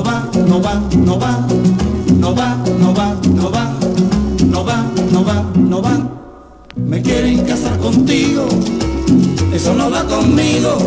No 0.00 0.06
va, 0.06 0.22
no 0.46 0.60
va, 0.62 0.80
no 0.96 1.18
va, 1.18 1.46
no 2.18 2.34
va, 2.34 2.56
no 2.78 2.94
va, 2.94 3.16
no 3.34 3.50
va, 3.50 3.74
no 4.46 4.64
va, 4.64 4.90
no 5.12 5.24
va, 5.24 5.44
no 5.56 5.82
va. 5.82 5.98
Me 6.76 7.02
quieren 7.02 7.44
casar 7.44 7.76
contigo, 7.78 8.48
eso 9.52 9.74
no 9.74 9.90
va 9.90 10.04
conmigo. 10.04 10.78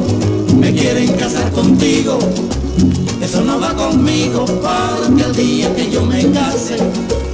Me 0.57 0.73
quieren 0.73 1.11
casar 1.13 1.51
contigo, 1.51 2.17
eso 3.21 3.41
no 3.41 3.59
va 3.59 3.75
conmigo. 3.75 4.45
Porque 4.45 5.23
el 5.23 5.35
día 5.35 5.75
que 5.75 5.91
yo 5.91 6.03
me 6.05 6.25
case 6.31 6.77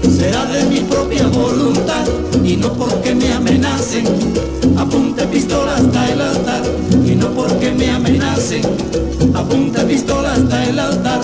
será 0.04 0.46
de 0.48 0.66
mi 0.66 0.80
propia 0.82 1.28
voluntad 1.28 2.06
y 2.44 2.58
no 2.58 2.74
porque 2.74 3.16
me 3.16 3.32
amenacen. 3.32 4.06
Apunte 4.78 5.26
pistola 5.28 5.76
hasta 5.78 6.12
el 6.12 6.22
altar 6.22 6.64
y 7.06 7.16
no 7.16 7.28
porque 7.30 7.72
me 7.72 7.90
amenacen. 7.90 8.64
Apunte 9.34 9.82
pistola 9.84 10.34
hasta 10.34 10.66
el 10.66 10.80
altar. 10.80 11.22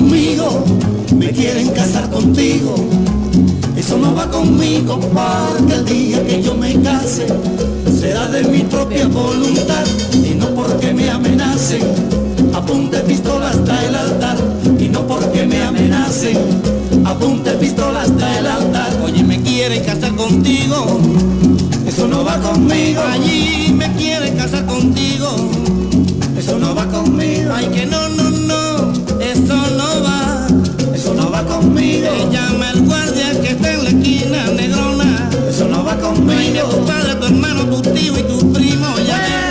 Conmigo. 0.00 0.64
Me 1.16 1.30
quieren 1.30 1.68
casar 1.70 2.08
contigo, 2.10 2.74
eso 3.76 3.98
no 3.98 4.14
va 4.14 4.30
conmigo. 4.30 4.98
Porque 4.98 5.74
el 5.74 5.84
día 5.84 6.26
que 6.26 6.42
yo 6.42 6.54
me 6.54 6.80
case 6.80 7.26
será 8.00 8.26
de 8.28 8.44
mi 8.44 8.60
propia 8.60 9.06
voluntad 9.08 9.84
y 10.12 10.34
no 10.34 10.46
porque 10.54 10.92
me 10.94 11.10
amenacen. 11.10 11.82
Apunte 12.54 12.98
pistola 13.00 13.50
hasta 13.50 13.86
el 13.86 13.94
altar 13.94 14.36
y 14.78 14.88
no 14.88 15.06
porque 15.06 15.46
me 15.46 15.62
amenacen. 15.62 16.38
Apunte 17.04 17.50
pistola 17.52 18.02
hasta 18.02 18.38
el 18.38 18.46
altar. 18.46 18.90
Oye, 19.04 19.22
me 19.22 19.40
quieren 19.42 19.84
casar 19.84 20.14
contigo, 20.14 20.98
eso 21.86 22.08
no 22.08 22.24
va 22.24 22.38
conmigo. 22.38 23.02
Allí 23.02 23.74
me 23.76 23.92
quieren 23.96 24.36
casar 24.36 24.64
contigo 24.64 25.50
eso 26.40 26.58
no 26.58 26.74
va 26.74 26.86
conmigo. 26.86 27.52
Ay, 27.54 27.66
que 27.66 27.86
no, 27.86 28.08
no, 28.08 28.16
no, 28.16 28.19
conmigo. 31.60 32.30
Llama 32.30 32.70
el 32.70 32.80
guardia 32.82 33.40
que 33.40 33.50
está 33.50 33.72
en 33.72 33.84
la 33.84 33.90
esquina, 33.90 34.46
negrona. 34.56 35.30
Eso 35.48 35.68
no 35.68 35.84
va 35.84 35.96
conmigo. 35.96 36.38
Ay, 36.38 36.52
que 36.52 36.60
tu 36.60 36.84
padre, 36.86 37.14
tu 37.16 37.26
hermano, 37.26 37.64
tu 37.66 37.82
tío 37.92 38.18
y 38.18 38.22
tu 38.22 38.52
primo 38.52 38.86
ya 39.06 39.49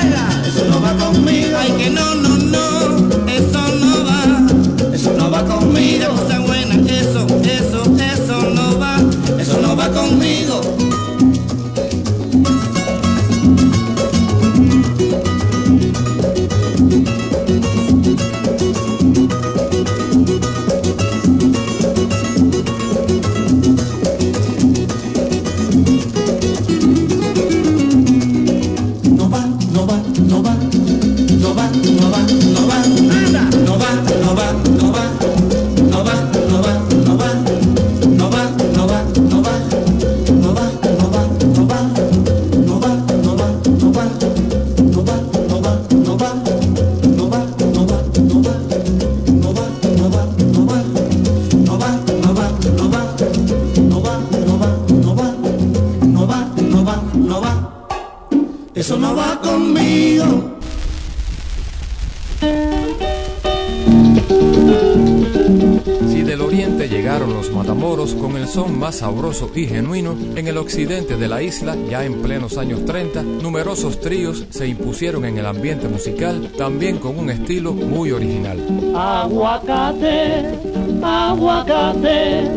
occidente 70.79 71.17
de 71.17 71.28
la 71.28 71.41
isla, 71.41 71.75
ya 71.90 72.06
en 72.06 72.22
plenos 72.22 72.57
años 72.57 72.85
30, 72.85 73.22
numerosos 73.22 74.00
tríos 74.00 74.45
se 74.50 74.66
impusieron 74.66 75.25
en 75.25 75.38
el 75.38 75.45
ambiente 75.45 75.90
musical, 75.90 76.53
también 76.57 77.00
con 77.00 77.19
un 77.19 77.29
estilo 77.29 77.73
muy 77.73 78.13
original. 78.13 78.57
Aguacate, 78.95 80.45
aguacate, 81.03 82.50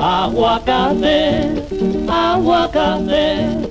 aguacate, 0.00 1.62
aguacate. 2.08 3.70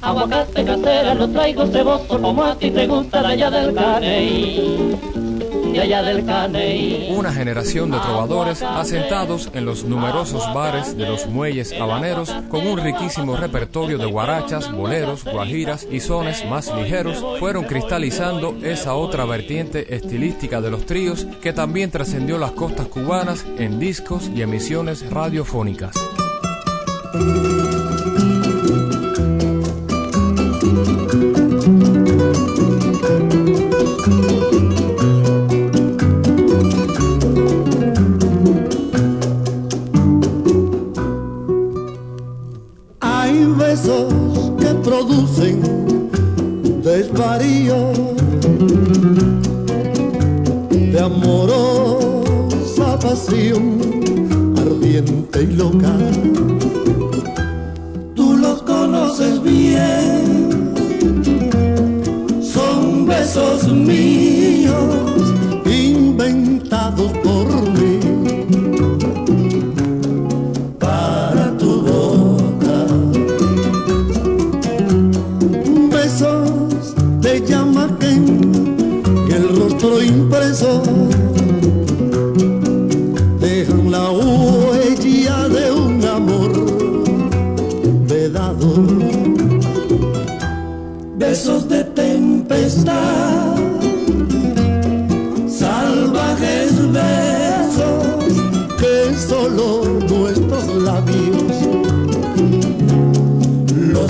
Aguacate 0.00 0.64
casera 0.64 1.14
lo 1.14 1.28
traigo 1.28 1.66
ceboso 1.66 2.18
como 2.18 2.42
a 2.42 2.56
ti 2.56 2.70
te 2.70 2.86
gusta 2.86 3.28
allá 3.28 3.50
del 3.50 3.74
caney. 3.74 5.15
Del 5.76 6.24
caney. 6.24 7.14
Una 7.14 7.32
generación 7.32 7.90
de 7.90 7.98
trovadores 7.98 8.62
asentados 8.62 9.50
en 9.52 9.66
los 9.66 9.84
numerosos 9.84 10.42
bares 10.54 10.96
de 10.96 11.06
los 11.06 11.26
muelles 11.26 11.72
habaneros 11.78 12.34
con 12.48 12.66
un 12.66 12.78
riquísimo 12.80 13.36
repertorio 13.36 13.98
de 13.98 14.06
guarachas, 14.06 14.72
boleros, 14.72 15.24
guajiras 15.24 15.86
y 15.90 16.00
sones 16.00 16.44
más 16.46 16.74
ligeros 16.74 17.22
fueron 17.38 17.64
cristalizando 17.64 18.56
esa 18.62 18.94
otra 18.94 19.26
vertiente 19.26 19.94
estilística 19.94 20.62
de 20.62 20.70
los 20.70 20.86
tríos 20.86 21.26
que 21.42 21.52
también 21.52 21.90
trascendió 21.90 22.38
las 22.38 22.52
costas 22.52 22.88
cubanas 22.88 23.44
en 23.58 23.78
discos 23.78 24.30
y 24.34 24.40
emisiones 24.40 25.08
radiofónicas. 25.10 25.94
Producen 44.96 45.60
desvarío 46.82 47.92
de 50.70 50.98
amorosa 50.98 52.18
pasión 52.98 53.62
ardiente 54.56 55.42
y 55.42 55.46
loca. 55.54 55.92
Tú 58.14 58.36
los 58.38 58.62
conoces 58.62 59.42
bien, 59.42 60.72
son 62.40 63.06
besos 63.06 63.68
míos 63.70 65.25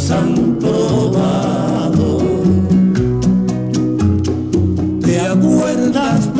los 0.07 0.11
han 0.11 0.59
probado. 0.61 2.19
¿Te 5.01 5.21
acuerdas 5.21 6.36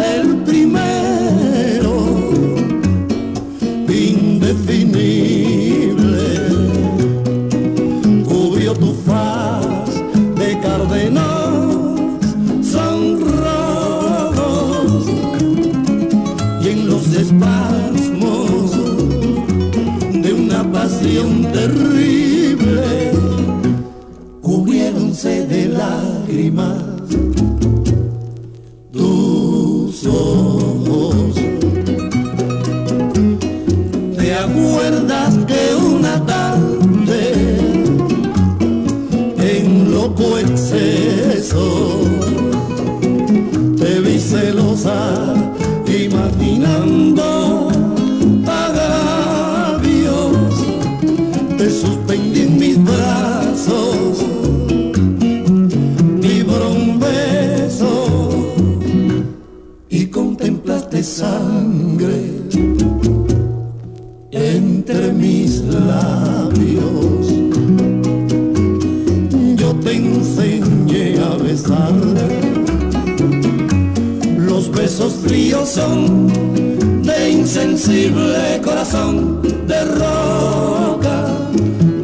corazón 78.87 79.43
de 79.67 79.85
roca. 79.85 81.25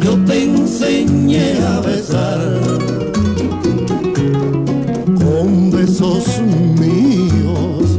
Yo 0.01 0.17
te 0.25 0.45
enseñé 0.45 1.63
a 1.65 1.81
besar 1.81 2.41
con 5.23 5.71
besos 5.71 6.41
míos 6.81 7.99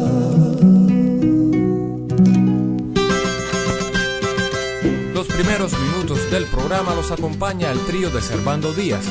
Los 5.13 5.27
primeros 5.27 5.71
minutos 5.73 6.08
del 6.31 6.45
programa 6.45 6.93
los 6.93 7.11
acompaña 7.11 7.71
el 7.71 7.79
trío 7.85 8.11
de 8.11 8.21
Servando 8.21 8.71
Díaz, 8.71 9.03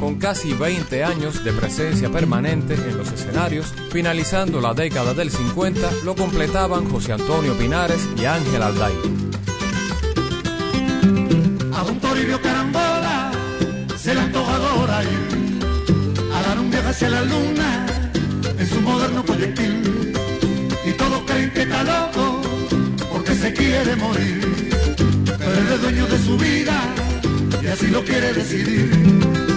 con 0.00 0.16
casi 0.16 0.54
20 0.54 1.04
años 1.04 1.44
de 1.44 1.52
presencia 1.52 2.10
permanente 2.10 2.74
en 2.74 2.98
los 2.98 3.12
escenarios, 3.12 3.72
finalizando 3.90 4.60
la 4.60 4.74
década 4.74 5.14
del 5.14 5.30
50, 5.30 5.90
lo 6.04 6.16
completaban 6.16 6.90
José 6.90 7.12
Antonio 7.12 7.56
Pinares 7.56 8.08
y 8.16 8.24
Ángel 8.24 8.62
Alday. 8.62 8.92
A 11.72 11.84
don 11.84 12.00
Toribio 12.00 12.40
Carambola 12.42 13.30
se 13.96 14.14
le 14.14 14.20
antoja 14.20 14.56
ahora 14.56 15.04
ir 15.04 15.60
a 16.34 16.42
dar 16.42 16.58
un 16.58 16.70
viaje 16.70 16.88
hacia 16.88 17.10
la 17.10 17.22
luna 17.22 17.86
en 18.58 18.66
su 18.66 18.80
moderno 18.80 19.24
proyectil. 19.24 20.12
Y 20.84 20.92
todos 20.92 21.22
creen 21.24 21.52
que 21.52 21.62
está 21.62 21.84
loco 21.84 22.42
porque 23.12 23.34
se 23.34 23.52
quiere 23.52 23.94
morir. 23.96 24.73
Él 25.58 25.68
es 25.72 25.80
dueño 25.80 26.06
de 26.06 26.18
su 26.18 26.36
vida 26.36 26.94
y 27.62 27.66
así 27.66 27.86
lo 27.86 28.04
quiere 28.04 28.32
decidir. 28.32 29.53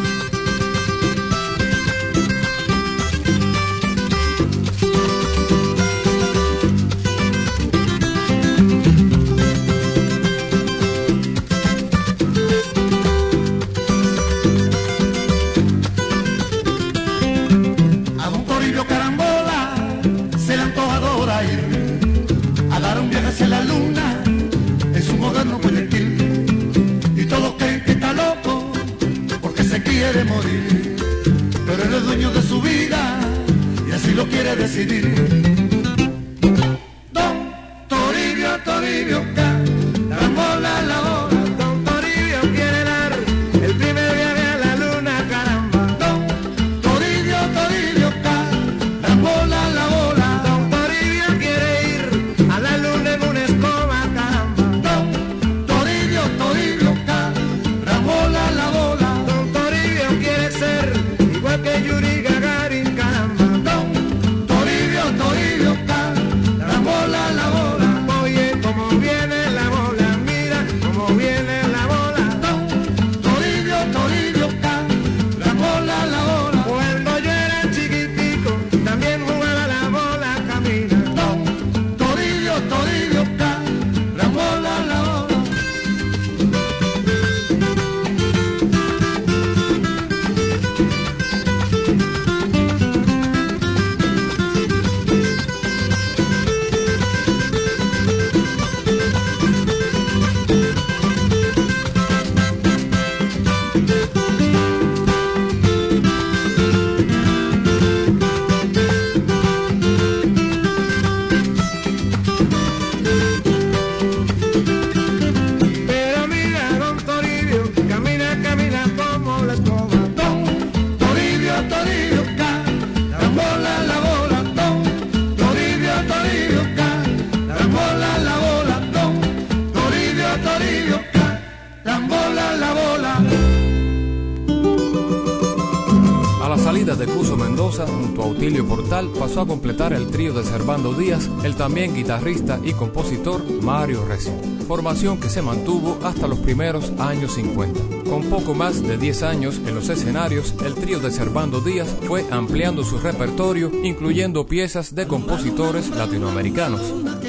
Trío 140.08 140.34
de 140.34 140.44
Servando 140.44 140.94
Díaz, 140.94 141.30
el 141.44 141.56
también 141.56 141.96
guitarrista 141.96 142.60
y 142.64 142.74
compositor 142.74 143.44
Mario 143.62 144.06
Recio, 144.06 144.34
formación 144.68 145.20
que 145.20 145.30
se 145.30 145.42
mantuvo 145.42 145.98
hasta 146.04 146.28
los 146.28 146.40
primeros 146.40 146.92
años 147.00 147.34
50. 147.34 147.80
Con 148.10 148.24
poco 148.24 148.54
más 148.54 148.82
de 148.82 148.98
10 148.98 149.24
años 149.24 149.62
en 149.66 149.76
los 149.76 149.90
escenarios, 149.90 150.56
el 150.66 150.76
trío 150.76 151.00
de 151.00 151.12
Servando 151.12 151.62
Díaz 151.62 151.94
fue 152.08 152.26
ampliando 152.32 152.84
su 152.84 152.98
repertorio, 153.00 153.72
incluyendo 153.84 154.46
piezas 154.46 154.96
de 154.96 155.08
compositores 155.08 155.90
latinoamericanos. 155.90 156.82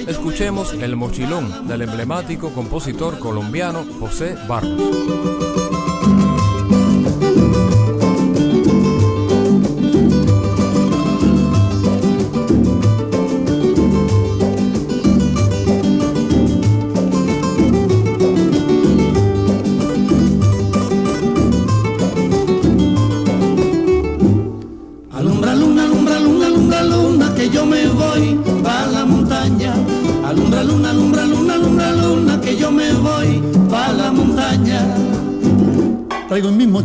Escuchemos 0.06 0.72
El 0.74 0.96
Mochilón 0.96 1.66
del 1.66 1.82
emblemático 1.82 2.50
compositor 2.50 3.18
colombiano 3.18 3.84
José 3.98 4.36
Barros. 4.48 5.77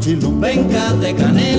Venca 0.05 0.91
de 0.99 1.13
canela 1.13 1.52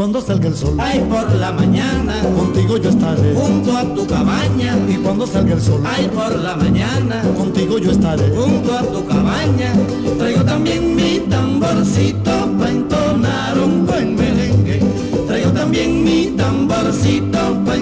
cuando 0.00 0.22
salga 0.22 0.48
el 0.48 0.56
sol, 0.56 0.78
ay 0.78 0.98
por 1.10 1.30
la 1.34 1.52
mañana, 1.52 2.22
contigo 2.34 2.78
yo 2.78 2.88
estaré, 2.88 3.34
junto 3.34 3.76
a 3.76 3.82
tu 3.94 4.06
cabaña. 4.06 4.74
Y 4.88 4.94
cuando 4.94 5.26
salga 5.26 5.52
el 5.52 5.60
sol, 5.60 5.82
ay 5.84 6.08
por 6.08 6.38
la 6.38 6.56
mañana, 6.56 7.20
contigo 7.36 7.76
yo 7.76 7.90
estaré, 7.90 8.30
junto 8.34 8.78
a 8.78 8.80
tu 8.80 9.04
cabaña. 9.04 9.74
Traigo 10.16 10.42
también 10.42 10.96
mi 10.96 11.18
tamborcito 11.28 12.30
para 12.58 12.70
entonar 12.70 13.58
un 13.58 13.86
buen 13.86 14.14
merengue. 14.16 14.80
Traigo 15.26 15.50
también 15.50 16.02
mi 16.02 16.28
tamborcito 16.34 17.62
para 17.66 17.76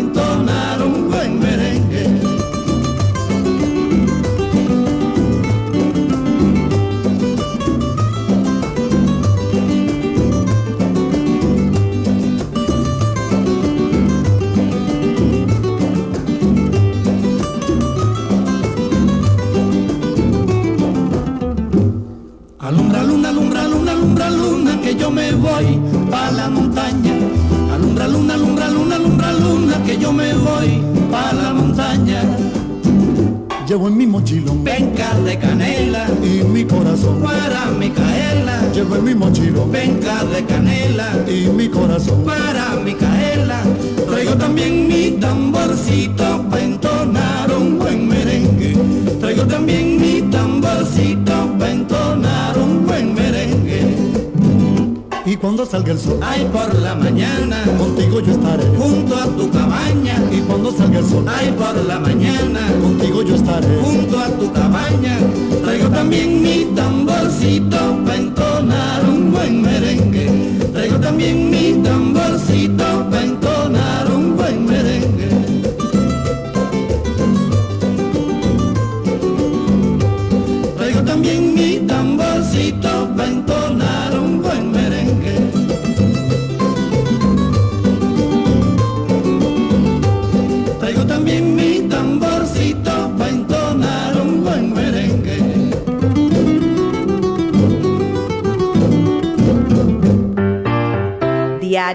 Mochilo 34.29 34.53
venca 34.63 35.15
de 35.25 35.39
canela 35.39 36.07
y 36.23 36.45
mi 36.45 36.63
corazón 36.63 37.23
para 37.23 37.71
Micaela. 37.71 38.61
Llevo 38.75 38.97
en 38.97 39.05
mi 39.05 39.15
mochilo 39.15 39.67
venca 39.67 40.23
de 40.23 40.45
canela 40.45 41.25
y 41.27 41.49
mi 41.49 41.67
corazón 41.71 42.25
para 42.27 42.77
Micaela. 42.77 43.63
Traigo 44.07 44.35
también 44.35 44.87
mi 44.87 45.13
tamborcito 45.13 46.45
para 46.51 46.63
entonar 46.63 47.51
un 47.59 47.79
buen 47.79 48.07
merengue. 48.07 48.77
Traigo 49.19 49.47
también 49.47 49.99
mi 49.99 50.21
tamborcito 50.31 51.57
para 51.59 51.71
entonar 51.71 52.59
un 52.59 52.87
buen 52.87 53.15
merengue. 53.15 53.97
Y 55.25 55.37
cuando 55.37 55.65
salga 55.65 55.93
el 55.93 55.99
sol, 55.99 56.21
ay 56.23 56.47
por 56.53 56.75
la 56.75 56.95
mañana, 56.95 57.63
contigo 57.79 58.21
yo 58.21 58.33
estaré, 58.33 58.65
junto 58.77 59.17
a 59.17 59.25
tu 59.25 59.51
cabaña. 59.51 59.68
Salga 60.79 61.01
el 61.01 61.05
sol, 61.05 61.25
ay 61.27 61.53
por 61.59 61.75
la 61.89 61.99
mañana, 61.99 62.61
contigo 62.81 63.23
yo 63.23 63.35
estaré, 63.35 63.67
junto 63.83 64.17
a 64.17 64.27
tu 64.29 64.53
cabaña. 64.53 65.19
Traigo 65.65 65.89
también 65.89 66.41
mi 66.41 66.67
tamborcito 66.77 67.99
para 68.05 68.17
entonar 68.17 69.05
un 69.09 69.33
buen 69.33 69.63
merengue. 69.63 70.31
Traigo 70.73 71.01
también 71.01 71.51
mi 71.51 71.83
tamborcito 71.83 72.18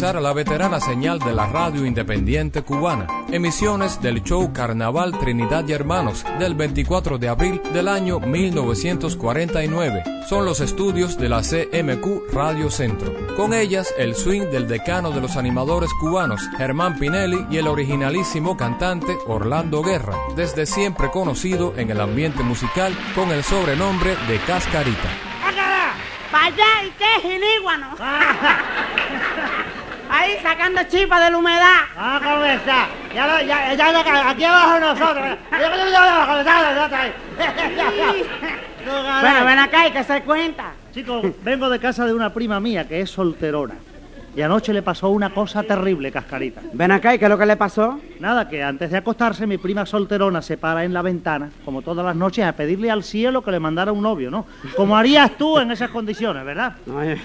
Sintonizar 0.00 0.22
la 0.22 0.32
veterana 0.32 0.80
señal 0.80 1.18
de 1.18 1.34
la 1.34 1.46
radio 1.46 1.84
independiente 1.84 2.62
cubana. 2.62 3.06
Emisiones 3.30 4.00
del 4.00 4.22
show 4.22 4.50
Carnaval 4.50 5.18
Trinidad 5.18 5.68
y 5.68 5.72
Hermanos 5.72 6.24
del 6.38 6.54
24 6.54 7.18
de 7.18 7.28
abril 7.28 7.60
del 7.74 7.86
año 7.86 8.18
1949. 8.18 10.02
Son 10.26 10.46
los 10.46 10.60
estudios 10.60 11.18
de 11.18 11.28
la 11.28 11.42
CMQ 11.42 12.32
Radio 12.32 12.70
Centro. 12.70 13.12
Con 13.36 13.52
ellas 13.52 13.92
el 13.98 14.14
swing 14.14 14.48
del 14.50 14.66
decano 14.66 15.10
de 15.10 15.20
los 15.20 15.36
animadores 15.36 15.90
cubanos, 16.00 16.40
Germán 16.56 16.98
Pinelli, 16.98 17.46
y 17.50 17.58
el 17.58 17.66
originalísimo 17.66 18.56
cantante 18.56 19.18
Orlando 19.26 19.82
Guerra, 19.82 20.16
desde 20.34 20.64
siempre 20.64 21.10
conocido 21.10 21.74
en 21.76 21.90
el 21.90 22.00
ambiente 22.00 22.42
musical 22.42 22.96
con 23.14 23.30
el 23.30 23.44
sobrenombre 23.44 24.16
de 24.28 24.38
Cascarita. 24.46 25.10
Vaya, 26.32 26.84
¿y 26.84 26.90
qué 26.92 27.28
gilíguano? 27.28 27.96
Ahí 27.98 28.26
sacando 30.42 30.80
chispas 30.88 31.24
de 31.24 31.30
la 31.30 31.36
humedad. 31.38 31.80
Ah, 31.96 32.20
¿cómo 32.22 32.44
está? 32.44 32.88
Ya, 33.14 33.26
lo- 33.26 33.46
ya, 33.46 33.74
ya, 33.74 34.30
aquí 34.30 34.44
abajo 34.44 34.80
nosotros. 34.80 35.26
Bueno, 39.20 39.44
ven 39.44 39.58
acá 39.58 39.86
y 39.88 39.92
que 39.92 40.02
se 40.04 40.22
cuenta. 40.22 40.72
Chicos, 40.92 41.26
vengo 41.44 41.68
de 41.68 41.78
casa 41.78 42.06
de 42.06 42.14
una 42.14 42.32
prima 42.32 42.58
mía 42.60 42.88
que 42.88 43.00
es 43.00 43.10
solterona. 43.10 43.74
Y 44.34 44.42
anoche 44.42 44.72
le 44.72 44.80
pasó 44.82 45.08
una 45.10 45.30
cosa 45.30 45.62
terrible, 45.64 46.12
Cascarita. 46.12 46.60
Ven 46.72 46.92
acá 46.92 47.14
y 47.14 47.18
qué 47.18 47.24
es 47.24 47.28
lo 47.28 47.36
que 47.36 47.46
le 47.46 47.56
pasó. 47.56 47.98
Nada, 48.20 48.48
que 48.48 48.62
antes 48.62 48.90
de 48.90 48.96
acostarse 48.96 49.44
mi 49.46 49.58
prima 49.58 49.84
solterona 49.84 50.40
se 50.40 50.56
para 50.56 50.84
en 50.84 50.94
la 50.94 51.02
ventana, 51.02 51.50
como 51.64 51.82
todas 51.82 52.04
las 52.06 52.14
noches, 52.14 52.44
a 52.44 52.52
pedirle 52.52 52.90
al 52.92 53.02
cielo 53.02 53.42
que 53.42 53.50
le 53.50 53.58
mandara 53.58 53.90
un 53.90 54.02
novio, 54.02 54.30
¿no? 54.30 54.46
Como 54.76 54.96
harías 54.96 55.32
tú 55.36 55.58
en 55.58 55.72
esas 55.72 55.90
condiciones, 55.90 56.44
¿verdad? 56.44 56.74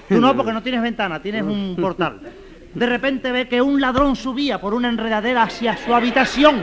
Tú 0.10 0.19
no, 0.19 0.36
porque 0.36 0.51
no 0.51 0.63
tienes 0.63 0.81
ventana, 0.81 1.22
tienes 1.22 1.43
un 1.43 1.77
portal. 1.79 2.19
De 2.75 2.86
repente 2.86 3.32
ve 3.32 3.48
que 3.48 3.62
un 3.62 3.79
ladrón 3.82 4.15
subía 4.15 4.60
por 4.60 4.74
una 4.74 4.89
enredadera 4.89 5.44
hacia 5.44 5.75
su 5.77 5.96
habitación. 5.96 6.62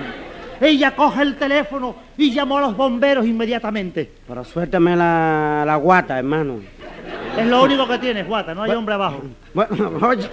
Ella 0.61 0.95
coge 0.95 1.23
el 1.23 1.35
teléfono 1.37 1.97
y 2.17 2.31
llamó 2.33 2.59
a 2.59 2.61
los 2.61 2.77
bomberos 2.77 3.27
inmediatamente. 3.27 4.13
Pero 4.29 4.45
suéltame 4.45 4.95
la, 4.95 5.65
la 5.67 5.77
guata, 5.77 6.19
hermano. 6.19 6.61
Es 7.37 7.47
lo 7.47 7.63
único 7.65 7.89
que 7.89 7.99
tienes, 7.99 8.27
guata, 8.29 8.55
no 8.55 8.63
hay 8.63 8.71
hombre 8.73 8.95
abajo. 8.95 9.23
Bueno, 9.55 9.93
oye, 10.07 10.29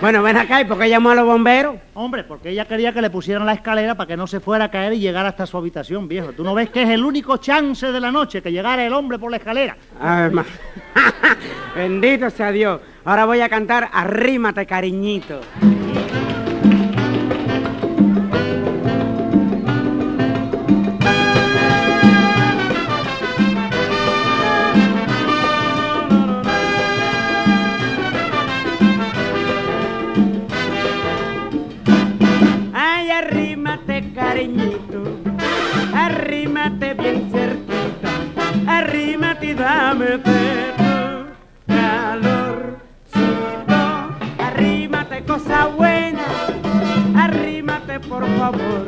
bueno, 0.00 0.22
ven 0.22 0.36
acá, 0.36 0.60
¿y 0.60 0.66
por 0.66 0.78
qué 0.78 0.88
llamó 0.88 1.10
a 1.10 1.14
los 1.14 1.24
bomberos? 1.24 1.76
Hombre, 1.94 2.22
porque 2.24 2.50
ella 2.50 2.66
quería 2.66 2.92
que 2.92 3.00
le 3.00 3.08
pusieran 3.10 3.46
la 3.46 3.54
escalera 3.54 3.94
para 3.96 4.06
que 4.06 4.16
no 4.18 4.26
se 4.26 4.38
fuera 4.38 4.66
a 4.66 4.70
caer 4.70 4.92
y 4.92 5.00
llegara 5.00 5.30
hasta 5.30 5.46
su 5.46 5.56
habitación, 5.56 6.06
viejo. 6.08 6.32
¿Tú 6.32 6.44
no 6.44 6.54
ves 6.54 6.68
que 6.70 6.82
es 6.82 6.90
el 6.90 7.02
único 7.04 7.38
chance 7.38 7.90
de 7.90 8.00
la 8.00 8.12
noche 8.12 8.42
que 8.42 8.52
llegara 8.52 8.84
el 8.84 8.92
hombre 8.92 9.18
por 9.18 9.30
la 9.30 9.38
escalera? 9.38 9.76
A 9.98 10.20
ver, 10.22 10.32
ma- 10.32 10.44
Bendito 11.74 12.28
sea 12.30 12.52
Dios. 12.52 12.80
Ahora 13.04 13.24
voy 13.24 13.40
a 13.40 13.48
cantar 13.48 13.88
Arrímate, 13.92 14.66
cariñito. 14.66 15.40
Ay, 32.74 33.10
arrímate, 33.10 34.12
cariñito. 34.14 35.02
Arrímate 35.94 36.94
bien 36.94 37.30
cerquita. 37.32 38.10
Arrímate 38.66 39.46
y 39.46 39.54
dame 39.54 40.18
cosa 45.30 45.66
buena. 45.66 46.24
Arrímate, 47.16 48.00
por 48.00 48.26
favor. 48.36 48.86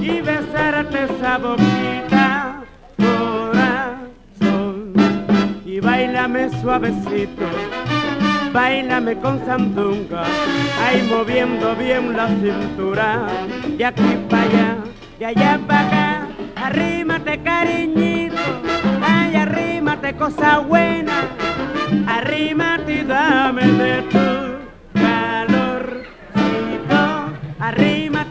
Y 0.00 0.20
besarte 0.20 1.04
esa 1.04 1.38
boquita, 1.38 2.62
corazón. 2.98 4.92
Y 5.64 5.80
bailame 5.80 6.50
suavecito. 6.60 7.46
Bailame 8.52 9.16
con 9.18 9.44
sandunga, 9.46 10.24
ahí 10.82 11.06
moviendo 11.08 11.76
bien 11.76 12.16
la 12.16 12.28
cintura, 12.28 13.26
de 13.76 13.84
aquí 13.84 14.16
para 14.30 14.42
allá, 14.42 14.76
de 15.18 15.26
allá 15.26 15.60
para 15.66 15.86
acá, 15.86 16.26
arrímate 16.56 17.42
cariñito, 17.42 18.36
ay 19.02 19.36
arrímate 19.36 20.14
cosa 20.14 20.60
buena, 20.60 21.12
arrímate 22.06 23.00
y 23.00 23.04
dame 23.04 23.66
de 23.66 24.02
tu 24.02 24.57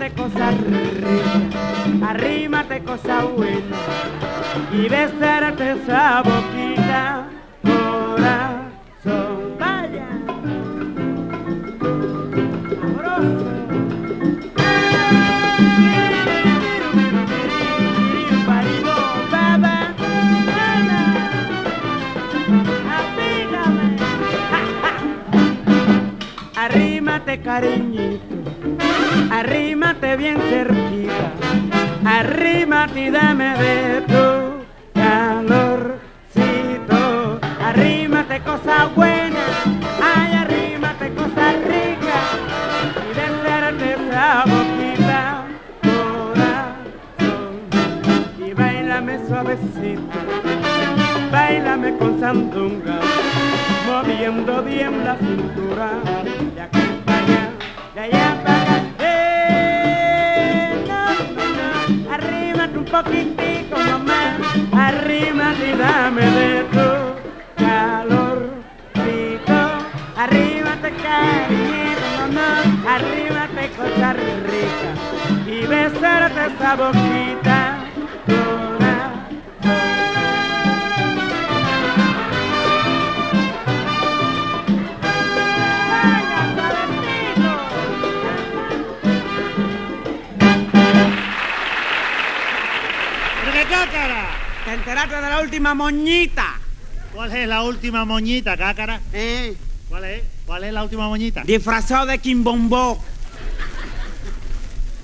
arrímate 0.07 0.13
cosa 0.15 0.51
rica, 0.51 2.07
arrímate 2.07 2.83
cosa 2.83 3.23
buena, 3.25 3.77
y 4.71 4.87
besarte 4.87 5.71
esa 5.71 6.21
boquita, 6.21 7.27
corazón, 7.63 9.57
vaya. 9.59 10.07
Arrímate 26.55 27.41
cariñito, 27.41 28.36
arrímate 29.29 30.15
bien 30.17 30.37
cerquita, 30.49 31.31
arrímate 32.05 32.99
y 33.01 33.09
dame 33.09 33.57
de 33.57 34.01
tu 34.01 34.65
calorcito, 34.93 35.99
arrímate 37.63 38.39
cosa 38.41 38.85
buena, 38.95 39.39
ay 40.01 40.33
arrímate 40.33 41.13
cosa 41.13 41.53
rica, 41.67 42.19
y 43.03 43.13
besarte 43.15 43.93
esa 43.93 44.45
boquita, 44.45 45.45
corazón, 45.83 47.53
y 48.45 48.53
bailame 48.53 49.19
suavecito, 49.27 50.19
bailame 51.31 51.97
con 51.97 52.19
sandunga, 52.19 52.99
moviendo 53.87 54.63
bien 54.63 55.03
la 55.03 55.15
cintura, 55.17 55.89
de 56.55 56.61
aquí 56.61 56.79
para 57.05 57.17
allá, 57.19 57.49
de 57.93 57.99
allá 58.01 58.27
para 58.43 58.61
acá, 58.61 58.86
poquitico 63.03 63.77
mamá, 63.77 64.37
arrímate 64.73 65.67
y 65.69 65.77
dame 65.77 66.25
de 66.37 66.63
tu 66.73 66.89
calorcito, 67.63 69.59
arrímate 70.17 70.89
cariñito, 71.03 72.21
no, 72.35 72.49
arrímate 72.95 73.63
cosa 73.77 74.13
rica, 74.13 74.89
y 75.45 75.57
besarte 75.67 76.41
esa 76.47 76.71
boquita, 76.75 77.59
corazón. 78.25 79.96
Cácara? 94.07 94.27
¿Te 94.65 94.73
enteraste 94.73 95.15
de 95.15 95.21
la 95.21 95.41
última 95.41 95.73
moñita? 95.73 96.59
¿Cuál 97.13 97.35
es 97.35 97.47
la 97.47 97.63
última 97.63 98.05
moñita, 98.05 98.57
cácara? 98.57 99.01
¿Eh? 99.13 99.55
¿Cuál 99.89 100.03
es? 100.05 100.23
¿Cuál 100.45 100.63
es 100.63 100.73
la 100.73 100.83
última 100.83 101.07
moñita? 101.07 101.43
Disfrazado 101.43 102.05
de 102.05 102.19
quimbombó. 102.19 103.03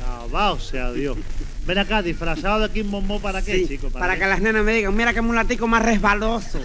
Alabado 0.05 0.59
sea 0.59 0.91
Dios. 0.91 1.17
Ven 1.65 1.77
acá, 1.77 2.01
disfrazado 2.01 2.67
de 2.67 2.73
Kim 2.73 2.91
Bombó, 2.91 3.21
¿para 3.21 3.41
qué, 3.41 3.59
Sí, 3.59 3.67
chico? 3.69 3.89
para 3.89 4.15
qué? 4.15 4.19
que 4.19 4.25
las 4.27 4.41
nenas 4.41 4.65
me 4.65 4.73
digan, 4.73 4.93
mira 4.93 5.13
qué 5.13 5.21
mulatico 5.21 5.65
más 5.65 5.81
resbaloso. 5.81 6.59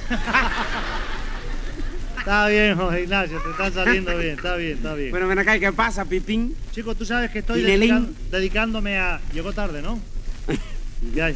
Está 2.18 2.48
bien, 2.48 2.76
José 2.76 3.02
Ignacio, 3.04 3.40
te 3.40 3.50
está 3.50 3.70
saliendo 3.70 4.18
bien, 4.18 4.36
está 4.36 4.56
bien, 4.56 4.76
está 4.76 4.94
bien. 4.94 5.10
bueno, 5.12 5.28
ven 5.28 5.38
acá, 5.38 5.56
¿y 5.56 5.60
qué 5.60 5.72
pasa, 5.72 6.04
Pipín? 6.04 6.54
Chico, 6.72 6.94
tú 6.94 7.06
sabes 7.06 7.30
que 7.30 7.38
estoy 7.38 7.62
dedicándome 7.62 8.98
a... 8.98 9.20
Llegó 9.32 9.52
tarde, 9.52 9.82
¿no? 9.82 9.98
Ya, 11.14 11.30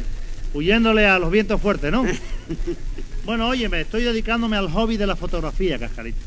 huyéndole 0.53 1.05
a 1.07 1.19
los 1.19 1.31
vientos 1.31 1.61
fuertes, 1.61 1.91
¿no? 1.91 2.05
Bueno, 3.25 3.47
óyeme, 3.47 3.79
estoy 3.79 4.03
dedicándome 4.03 4.57
al 4.57 4.69
hobby 4.69 4.97
de 4.97 5.07
la 5.07 5.15
fotografía, 5.15 5.79
Cascarita. 5.79 6.19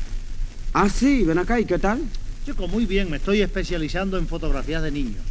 Ah, 0.73 0.89
sí, 0.89 1.23
ven 1.23 1.37
acá, 1.37 1.59
¿y 1.59 1.65
qué 1.65 1.77
tal? 1.77 2.01
Chico, 2.43 2.67
muy 2.67 2.87
bien, 2.87 3.11
me 3.11 3.17
estoy 3.17 3.43
especializando 3.43 4.17
en 4.17 4.27
fotografías 4.27 4.81
de 4.81 4.89
niños. 4.89 5.21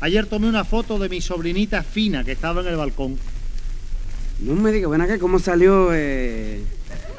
Ayer 0.00 0.24
tomé 0.24 0.48
una 0.48 0.64
foto 0.64 0.98
de 0.98 1.10
mi 1.10 1.20
sobrinita 1.20 1.82
Fina 1.82 2.24
que 2.24 2.32
estaba 2.32 2.62
en 2.62 2.68
el 2.68 2.76
balcón. 2.76 3.18
No 4.40 4.54
me 4.54 4.72
digas, 4.72 4.90
ven 4.90 5.02
acá, 5.02 5.18
¿cómo 5.18 5.38
salió, 5.38 5.90
eh... 5.92 6.62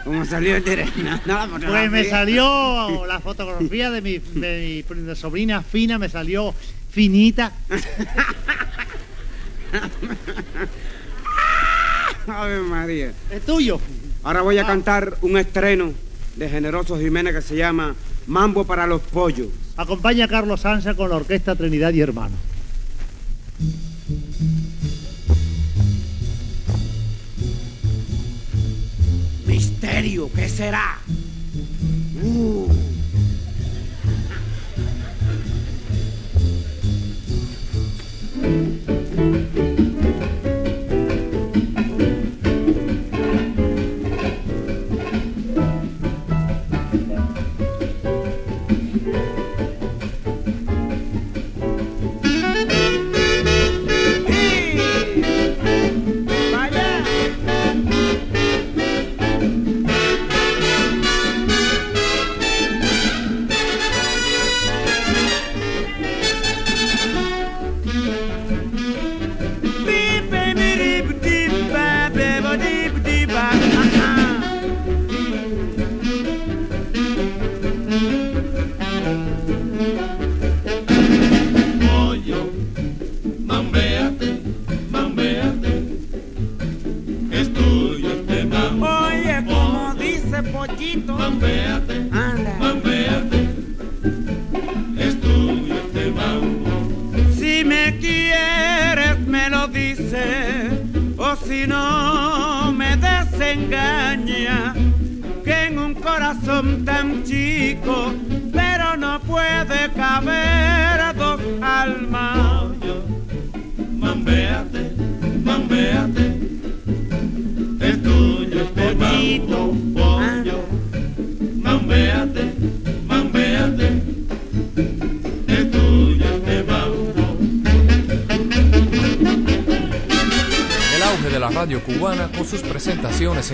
¿Cómo 0.04 0.26
salió 0.26 0.56
el 0.56 0.66
dire- 0.66 0.90
no, 1.28 1.60
Pues 1.68 1.92
me 1.92 2.06
salió 2.06 3.06
la 3.06 3.20
fotografía 3.20 3.92
de 3.92 4.02
mi, 4.02 4.18
de 4.18 4.84
mi 4.90 4.96
pr- 4.96 5.14
sobrina 5.16 5.62
Fina, 5.62 6.00
me 6.00 6.10
salió 6.10 6.56
finita. 6.90 7.52
Ave 12.28 12.60
María. 12.60 13.14
Es 13.32 13.46
tuyo. 13.46 13.80
Ahora 14.24 14.42
voy 14.42 14.58
a 14.58 14.66
cantar 14.66 15.18
un 15.22 15.38
estreno 15.38 15.94
de 16.36 16.50
Generoso 16.50 16.98
Jiménez 17.00 17.34
que 17.36 17.42
se 17.42 17.56
llama 17.56 17.96
Mambo 18.28 18.66
para 18.66 18.88
los 18.88 19.02
Pollos. 19.02 19.48
Acompaña 19.78 20.26
a 20.26 20.28
Carlos 20.28 20.62
Sansa 20.62 20.96
con 20.96 21.10
la 21.10 21.18
orquesta 21.18 21.56
Trinidad 21.56 21.94
y 21.94 22.02
Hermanos. 22.02 22.40
Misterio, 29.46 30.30
¿qué 30.34 30.50
será? 30.50 31.00
Uh. 32.24 32.76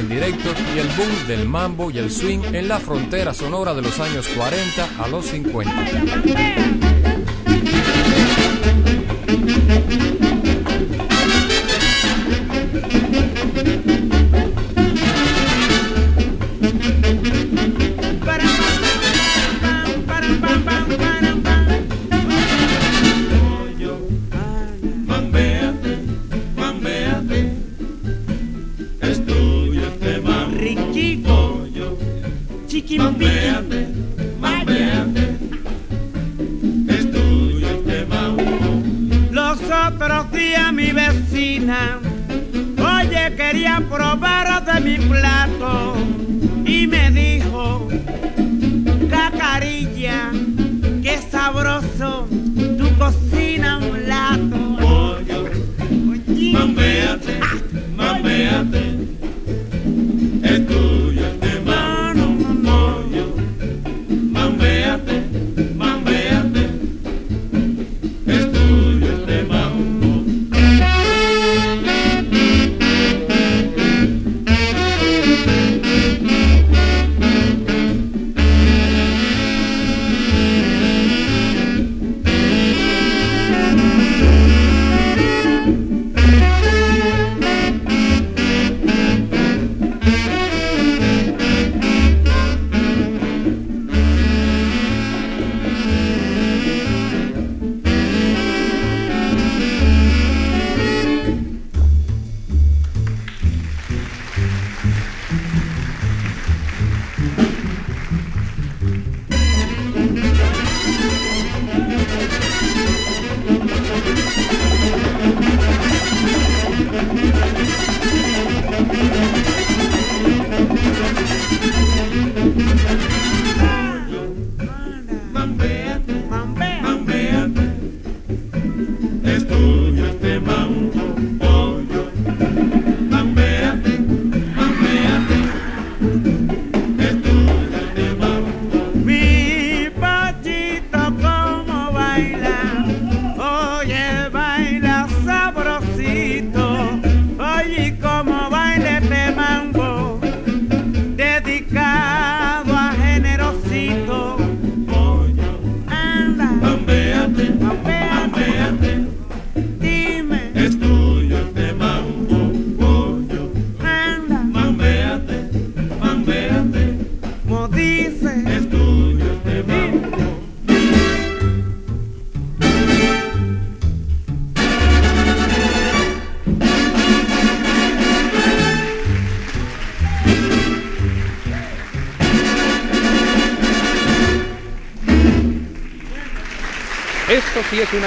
Directo 0.09 0.49
y 0.75 0.79
el 0.79 0.87
boom 0.89 1.27
del 1.27 1.47
mambo 1.47 1.91
y 1.91 1.97
el 1.97 2.11
swing 2.11 2.39
en 2.53 2.67
la 2.67 2.79
frontera 2.79 3.33
sonora 3.33 3.73
de 3.73 3.81
los 3.81 3.99
años 3.99 4.27
40 4.35 5.03
a 5.03 5.07
los 5.07 5.25
50. 5.25 7.10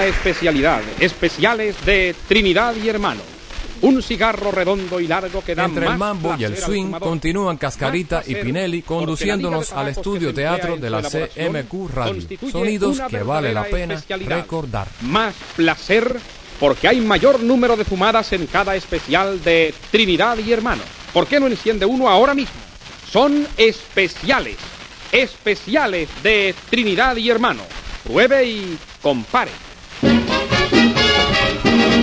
Especialidad. 0.07 0.83
Especiales 1.01 1.77
de 1.87 2.15
Trinidad 2.29 2.75
y 2.77 2.89
Hermano. 2.89 3.23
Un 3.81 4.03
cigarro 4.03 4.51
redondo 4.51 5.01
y 5.01 5.07
largo 5.07 5.43
que 5.43 5.55
da 5.55 5.65
Entre 5.65 5.87
el 5.87 5.97
mambo 5.97 6.35
y 6.39 6.45
el 6.45 6.57
swing 6.57 6.93
continúan 6.93 7.57
Cascarita 7.57 8.23
y 8.27 8.35
Pinelli 8.35 8.83
conduciéndonos 8.83 9.73
al 9.73 9.89
estudio 9.89 10.33
teatro 10.33 10.77
de 10.77 10.91
la 10.91 11.03
CMQ 11.03 11.91
Radio. 11.93 12.23
Sonidos 12.51 13.01
que 13.09 13.23
vale 13.23 13.53
la 13.53 13.65
pena 13.65 14.03
recordar. 14.27 14.89
Más 15.03 15.35
placer 15.57 16.19
porque 16.61 16.89
hay 16.89 17.01
mayor 17.01 17.41
número 17.41 17.77
de 17.77 17.85
fumadas 17.85 18.33
en 18.33 18.47
cada 18.47 18.77
especial 18.77 19.43
de 19.43 19.75
Trinidad 19.91 20.39
y 20.39 20.53
Hermano. 20.53 20.83
¿Por 21.13 21.27
qué 21.27 21.41
no 21.41 21.47
enciende 21.47 21.87
uno 21.87 22.09
ahora 22.09 22.35
mismo? 22.35 22.55
Son 23.11 23.47
especiales. 23.57 24.57
Especiales 25.13 26.09
de 26.23 26.55
Trinidad 26.71 27.17
y 27.17 27.31
Hermano. 27.31 27.63
Pruebe 28.05 28.45
y 28.45 28.79
compare. 29.03 29.51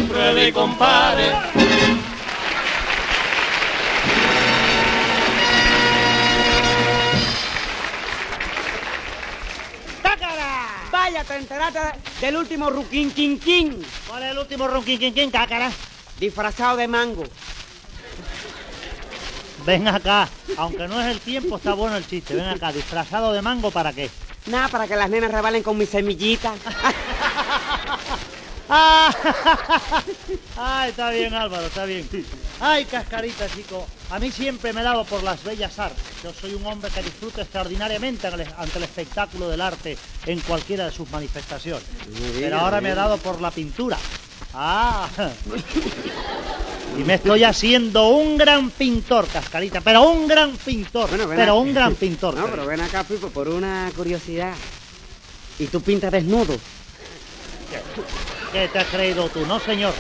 Pruebe 0.08 0.48
y 0.48 0.52
compare. 0.52 1.32
¡Cácara! 10.02 10.68
Vaya, 10.92 11.24
te 11.24 11.36
enteraste 11.36 11.80
del 12.22 12.38
último 12.38 12.70
ruquín 12.70 13.12
quin 13.12 13.40
quin, 13.40 13.86
¿Cuál 14.08 14.24
es 14.24 14.32
el 14.32 14.38
último 14.38 14.68
quin, 14.84 15.32
cácara? 15.32 15.72
disfrazado 16.20 16.78
de 16.78 16.88
mango. 16.88 17.24
Ven 19.66 19.88
acá, 19.88 20.30
aunque 20.58 20.88
no 20.88 21.02
es 21.02 21.08
el 21.08 21.20
tiempo, 21.20 21.58
está 21.58 21.74
bueno 21.74 21.98
el 21.98 22.08
chiste. 22.08 22.36
Ven 22.36 22.46
acá, 22.46 22.72
disfrazado 22.72 23.34
de 23.34 23.42
mango, 23.42 23.72
¿para 23.72 23.92
qué? 23.92 24.10
Nada, 24.48 24.70
para 24.70 24.88
que 24.88 24.96
las 24.96 25.10
nenas 25.10 25.32
rebalen 25.32 25.64
con 25.64 25.78
mis 25.78 25.90
semillitas. 25.90 26.54
Ah, 28.74 29.14
Ay, 30.58 30.90
está 30.92 31.10
bien, 31.12 31.34
Álvaro, 31.34 31.66
está 31.68 31.84
bien. 31.86 32.08
Ay, 32.62 32.86
cascarita, 32.86 33.48
chico. 33.50 33.86
A 34.10 34.18
mí 34.20 34.32
siempre 34.32 34.72
me 34.72 34.80
he 34.80 34.84
dado 34.84 35.04
por 35.04 35.24
las 35.24 35.44
bellas 35.44 35.78
artes. 35.78 36.02
Yo 36.24 36.32
soy 36.34 36.54
un 36.54 36.66
hombre 36.66 36.90
que 36.90 37.04
disfruta 37.04 37.42
extraordinariamente 37.42 38.28
ante 38.28 38.78
el- 38.78 38.84
espectáculo 38.84 39.50
del 39.50 39.60
arte 39.62 39.98
en 40.26 40.40
cualquiera 40.42 40.86
de 40.86 40.92
sus 40.92 41.10
manifestaciones. 41.12 41.84
Pero 42.40 42.60
ahora 42.60 42.80
me 42.80 42.92
he 42.92 42.96
dado 42.96 43.18
por 43.18 43.42
la 43.42 43.52
pintura. 43.52 43.98
Ah. 44.54 45.08
Y 46.98 47.04
me 47.06 47.14
estoy 47.14 47.46
haciendo 47.46 48.10
un 48.10 48.38
gran 48.38 48.70
pintor, 48.70 49.26
Cascarita, 49.28 49.80
pero 49.80 50.02
un 50.10 50.28
gran 50.28 50.52
pintor, 50.58 51.08
Bueno, 51.10 51.26
pero 51.30 51.42
acá. 51.44 51.54
un 51.54 51.74
gran 51.74 51.96
pintor. 51.96 52.36
No, 52.38 52.48
pero 52.48 52.66
ven 52.66 52.82
acá, 52.82 53.06
Pipo, 53.06 53.30
por 53.30 53.48
una 53.48 53.90
curiosidad. 53.96 54.54
¿Y 55.58 55.68
tú 55.68 55.80
pintas 55.82 56.12
desnudo? 56.12 56.58
¿Qué 58.52 58.68
te 58.68 58.80
has 58.80 58.88
creído 58.88 59.30
tú? 59.30 59.46
No, 59.46 59.60
señor. 59.60 59.94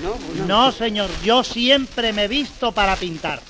No, 0.00 0.16
No, 0.46 0.72
señor, 0.72 1.10
yo 1.22 1.42
siempre 1.42 2.12
me 2.12 2.24
he 2.24 2.28
visto 2.28 2.72
para 2.72 2.96
pintar. 2.96 3.42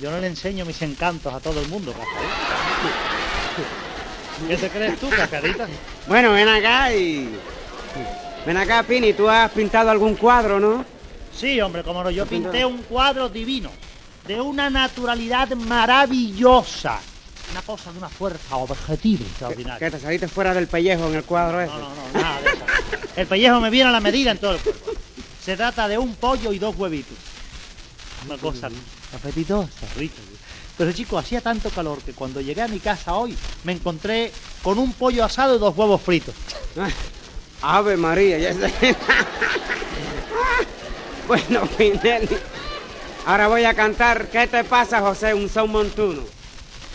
Yo 0.00 0.10
no 0.10 0.20
le 0.20 0.28
enseño 0.28 0.64
mis 0.64 0.80
encantos 0.82 1.34
a 1.34 1.40
todo 1.40 1.60
el 1.60 1.68
mundo, 1.68 1.92
Cascarita. 1.92 4.46
¿Qué 4.48 4.56
te 4.56 4.70
crees 4.70 5.00
tú, 5.00 5.08
Cascarita? 5.08 5.66
Bueno, 6.06 6.32
ven 6.32 6.48
acá 6.48 6.94
y... 6.94 7.28
Ven 8.46 8.56
acá, 8.56 8.84
Pini, 8.84 9.12
tú 9.12 9.28
has 9.28 9.50
pintado 9.50 9.90
algún 9.90 10.14
cuadro, 10.14 10.60
¿no? 10.60 10.84
Sí, 11.32 11.60
hombre, 11.60 11.82
como 11.82 12.04
no, 12.04 12.10
yo 12.10 12.24
pinté 12.26 12.64
un 12.64 12.82
cuadro 12.84 13.28
divino, 13.28 13.70
de 14.26 14.40
una 14.40 14.70
naturalidad 14.70 15.48
maravillosa. 15.50 17.00
Una 17.50 17.62
cosa 17.62 17.92
de 17.92 17.98
una 17.98 18.08
fuerza 18.08 18.56
objetiva 18.56 19.24
extraordinaria. 19.24 19.78
Que 19.78 19.90
te 19.90 20.00
saliste 20.00 20.28
fuera 20.28 20.52
del 20.52 20.66
pellejo 20.66 21.06
en 21.08 21.14
el 21.14 21.24
cuadro 21.24 21.60
ese. 21.60 21.72
No, 21.72 21.80
no, 21.80 21.94
no, 22.12 22.20
nada 22.20 22.40
de 22.40 22.48
eso. 22.50 22.64
El 23.16 23.26
pellejo 23.26 23.60
me 23.60 23.70
viene 23.70 23.88
a 23.88 23.92
la 23.92 24.00
medida 24.00 24.32
en 24.32 24.38
todo 24.38 24.52
el 24.52 24.60
cuerpo. 24.60 24.92
Se 25.42 25.56
trata 25.56 25.86
de 25.86 25.96
un 25.96 26.14
pollo 26.16 26.52
y 26.52 26.58
dos 26.58 26.74
huevitos. 26.76 27.16
Una 28.26 28.36
cosa 28.36 28.68
apetitosa, 29.14 29.86
rica. 29.94 30.20
Pero 30.76 30.92
chico, 30.92 31.16
hacía 31.16 31.40
tanto 31.40 31.70
calor 31.70 32.00
que 32.02 32.12
cuando 32.12 32.40
llegué 32.40 32.62
a 32.62 32.68
mi 32.68 32.80
casa 32.80 33.14
hoy 33.14 33.36
me 33.64 33.72
encontré 33.72 34.32
con 34.62 34.78
un 34.78 34.92
pollo 34.92 35.24
asado 35.24 35.56
y 35.56 35.58
dos 35.58 35.76
huevos 35.76 36.02
fritos. 36.02 36.34
Ave 37.62 37.96
María, 37.96 38.38
ya 38.38 38.52
sé. 38.52 38.70
bueno, 41.28 41.66
Pinelli. 41.78 42.28
Ahora 43.24 43.48
voy 43.48 43.64
a 43.64 43.74
cantar 43.74 44.28
¿Qué 44.28 44.46
te 44.46 44.62
pasa, 44.64 45.00
José? 45.00 45.32
Un 45.32 45.48
son 45.48 45.70
montuno. 45.70 46.35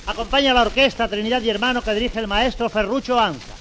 Acompaña 0.05 0.51
a 0.51 0.53
la 0.53 0.61
orquesta 0.63 1.07
Trinidad 1.07 1.41
y 1.41 1.49
Hermano 1.49 1.81
que 1.81 1.93
dirige 1.93 2.19
el 2.19 2.27
maestro 2.27 2.69
Ferrucho 2.69 3.19
Anza. 3.19 3.53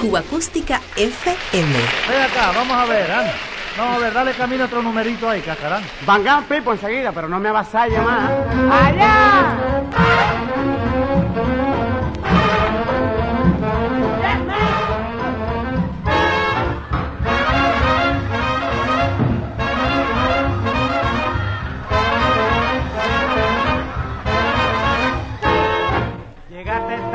Cuba 0.00 0.18
Acústica 0.20 0.80
FM. 0.94 1.72
Ven 2.08 2.22
acá, 2.22 2.52
vamos 2.54 2.76
a 2.76 2.84
ver, 2.84 3.10
anda. 3.10 3.32
Vamos 3.78 3.96
a 3.96 3.98
ver, 3.98 4.12
dale 4.12 4.32
camino 4.34 4.64
a 4.64 4.66
otro 4.66 4.82
numerito 4.82 5.28
ahí, 5.28 5.40
cacarán. 5.40 5.82
Van 6.04 6.44
Pipo 6.44 6.72
enseguida, 6.72 7.12
pero 7.12 7.28
no 7.28 7.40
me 7.40 7.48
avasalle 7.48 7.98
más. 7.98 8.30
¡Allá! 8.70 10.05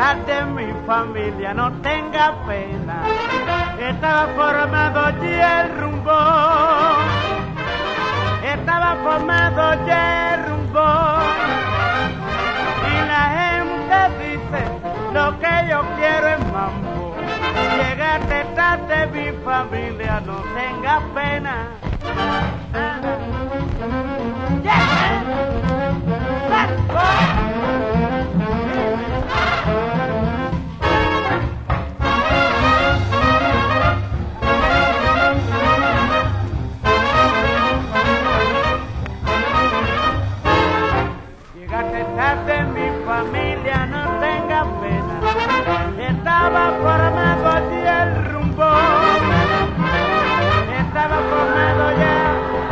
Tarde 0.01 0.37
mi 0.45 0.65
familia, 0.87 1.53
no 1.53 1.71
tenga 1.83 2.33
pena. 2.47 3.03
Estaba 3.79 4.25
formado 4.33 5.11
ya 5.21 5.61
el 5.61 5.77
rumbo. 5.77 6.19
Estaba 8.43 8.95
formado 9.03 9.85
ya 9.85 10.33
el 10.33 10.45
rumbo. 10.47 10.87
Y 12.89 12.93
la 13.11 13.23
gente 13.37 13.97
dice 14.23 14.61
lo 15.13 15.25
que 15.39 15.53
yo 15.69 15.79
quiero 15.95 16.27
es 16.29 16.41
mambo. 16.51 17.15
Llegaste 17.77 18.39
tarde 18.55 18.97
mi 19.13 19.27
familia, 19.45 20.19
no 20.25 20.37
tenga 20.55 20.95
pena. 21.13 21.55
Llegaste 24.63 25.41
familia, 43.21 43.85
no 43.85 44.01
tenga 44.19 44.61
pena. 44.81 45.15
Estaba 46.09 46.63
formado 46.81 47.51
ya 47.83 48.03
el 48.03 48.25
rumbo. 48.31 48.69
Estaba 50.81 51.17
formado 51.31 51.83
ya 52.03 52.17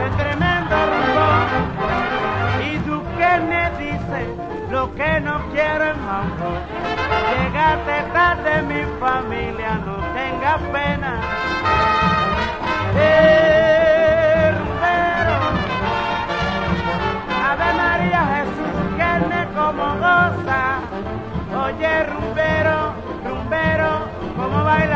el 0.04 0.12
tremendo 0.22 0.76
rumbo. 0.92 1.28
Y 2.68 2.78
tú 2.88 3.04
que 3.18 3.32
me 3.50 3.64
dices 3.78 4.28
lo 4.72 4.94
que 4.96 5.20
no 5.22 5.36
quiero 5.52 5.84
es 5.92 5.98
mambo. 5.98 6.50
Llegaste 7.32 7.96
tarde, 8.14 8.62
mi 8.64 8.82
familia, 9.00 9.72
no 9.86 9.98
tenga 10.18 10.58
pena. 10.74 11.12
Eh, 12.96 13.39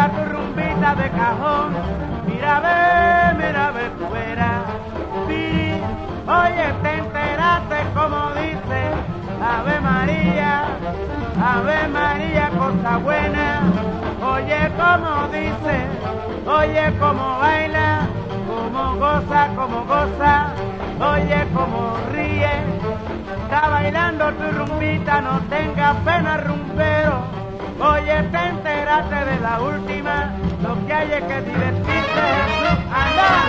baila 0.04 0.16
tu 0.16 0.32
rumbita 0.32 0.96
de 0.96 1.10
cajón. 1.12 1.74
Mira, 2.26 2.60
ve, 2.60 3.44
mira, 3.44 3.72
ve 3.72 3.90
fuera. 4.08 4.66
Sí, 5.28 5.74
oye, 6.28 6.74
te 6.82 6.98
enteraste 6.98 7.78
como 7.94 8.32
dice 8.34 8.80
Ave 9.42 9.80
María, 9.82 10.66
Ave 11.42 11.88
María, 11.88 12.50
cosa 12.50 12.98
buena. 12.98 13.62
Oye, 14.22 14.72
como 14.78 15.28
dice, 15.28 15.76
oye, 16.48 16.98
cómo 17.00 17.40
baila, 17.40 18.08
cómo 18.48 18.96
goza, 18.96 19.50
cómo 19.56 19.86
goza. 19.86 20.48
Oye, 21.00 21.48
cómo 21.54 21.98
ríe, 22.12 22.64
está 23.44 23.68
bailando 23.68 24.32
tu 24.34 24.52
rumbita, 24.52 25.22
no 25.22 25.40
tengas 25.50 25.96
pena, 26.06 26.38
rumbero. 26.38 27.24
Oye, 27.80 28.24
te 28.32 28.38
de 29.02 29.40
la 29.40 29.60
última, 29.60 30.38
lo 30.62 30.86
que 30.86 30.94
hay 30.94 31.12
es 31.14 31.24
que 31.24 31.34
Jesús, 31.34 31.88
anda. 32.92 33.44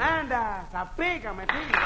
Anda, 0.00 0.66
zapícame, 0.72 1.46
tío. 1.46 1.78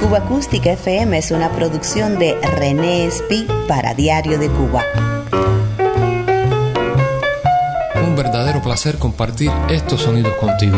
Cuba 0.00 0.18
Acústica 0.18 0.72
FM 0.72 1.16
es 1.16 1.30
una 1.30 1.48
producción 1.48 2.18
de 2.18 2.38
René 2.58 3.06
Espi 3.06 3.46
para 3.66 3.94
Diario 3.94 4.38
de 4.38 4.50
Cuba. 4.50 4.84
Un 8.06 8.14
verdadero 8.16 8.60
placer 8.60 8.98
compartir 8.98 9.50
estos 9.70 10.02
sonidos 10.02 10.34
contigo. 10.34 10.76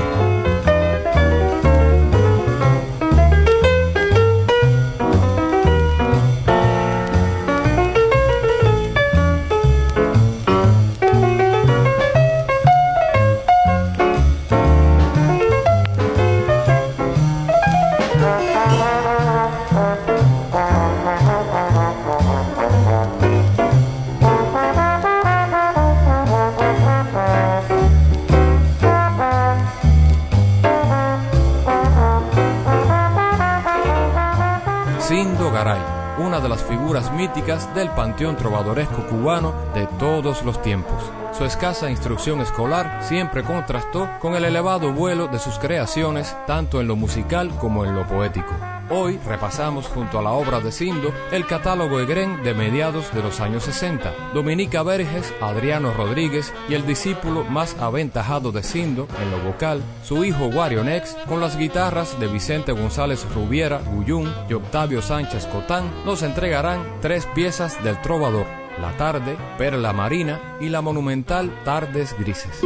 Cindo 35.09 35.53
Garay, 35.53 35.81
una 36.19 36.41
de 36.41 36.49
las 36.49 36.65
figuras 36.65 37.13
míticas 37.13 37.73
del 37.77 37.89
panteón 37.91 38.37
trovadoresco 38.37 39.07
cubano 39.07 39.55
de 39.73 39.87
todos 40.01 40.43
los 40.43 40.61
tiempos. 40.63 41.01
Su 41.33 41.45
escasa 41.45 41.89
instrucción 41.89 42.41
escolar 42.41 43.05
siempre 43.05 43.45
contrastó 43.45 44.11
con 44.19 44.35
el 44.35 44.45
elevado 44.45 44.93
vuelo 44.93 45.29
de 45.29 45.39
sus 45.39 45.61
creaciones, 45.61 46.37
tanto 46.49 46.81
en 46.81 46.89
lo 46.89 46.97
musical 46.97 47.57
como 47.61 47.85
en 47.85 47.95
lo 47.95 48.05
poético. 48.05 48.53
Hoy 48.89 49.19
repasamos 49.27 49.89
junto 49.89 50.21
a 50.21 50.23
la 50.23 50.31
obra 50.31 50.61
de 50.61 50.71
Cindo 50.71 51.13
el 51.33 51.45
catálogo 51.45 51.99
Egren 51.99 52.45
de 52.45 52.55
mediados 52.55 53.13
de 53.13 53.21
los 53.21 53.41
años 53.41 53.65
60. 53.65 54.33
Dominica 54.33 54.85
Verges, 54.85 55.35
Adriano 55.41 55.93
Rodríguez 55.93 56.55
y 56.69 56.75
el 56.75 56.87
discípulo 56.87 57.43
más 57.43 57.77
aventajado 57.81 58.53
de 58.53 58.63
Cindo 58.63 59.09
en 59.21 59.31
lo 59.33 59.41
vocal, 59.41 59.83
su 60.05 60.25
hijo 60.25 60.47
Wario 60.47 60.85
Nex, 60.85 61.17
con 61.27 61.41
las 61.41 61.59
guitarras 61.59 62.19
de 62.21 62.29
Vicente 62.29 62.71
González 62.71 63.27
Rubiera 63.35 63.79
Guyún 63.79 64.33
y 64.49 64.53
Octavio 64.53 65.03
Sánchez 65.03 65.47
Cotán, 65.47 65.91
nos 66.05 66.23
entregarán 66.23 66.85
tres 67.01 67.27
piezas 67.35 67.83
del 67.83 68.01
trovador. 68.03 68.47
La 68.81 68.97
tarde, 68.97 69.37
Perla 69.59 69.93
Marina 69.93 70.59
y 70.61 70.69
la 70.69 70.81
monumental 70.81 71.51
Tardes 71.65 72.15
Grises. 72.19 72.61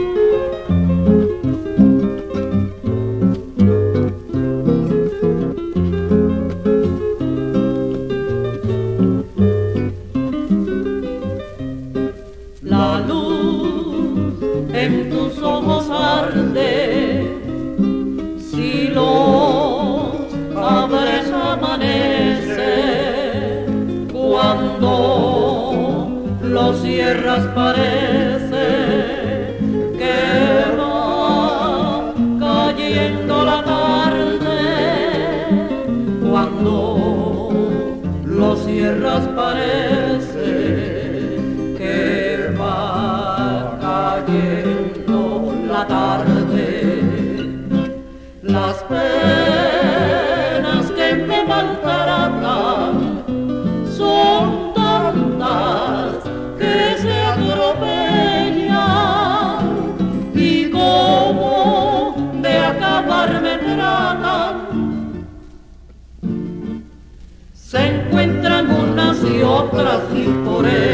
se 67.70 67.78
encuentran 67.86 68.68
unas 68.68 69.18
y 69.22 69.42
otras 69.42 70.00
y 70.12 70.24
por 70.44 70.66
eso 70.66 70.89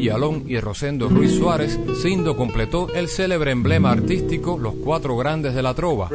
Villalón 0.00 0.44
y 0.46 0.58
Rosendo 0.58 1.10
Ruiz 1.10 1.32
Suárez, 1.32 1.78
Sindo 2.00 2.34
completó 2.34 2.88
el 2.94 3.06
célebre 3.06 3.50
emblema 3.50 3.90
artístico 3.90 4.58
Los 4.58 4.74
Cuatro 4.76 5.14
Grandes 5.14 5.54
de 5.54 5.62
la 5.62 5.74
Trova. 5.74 6.08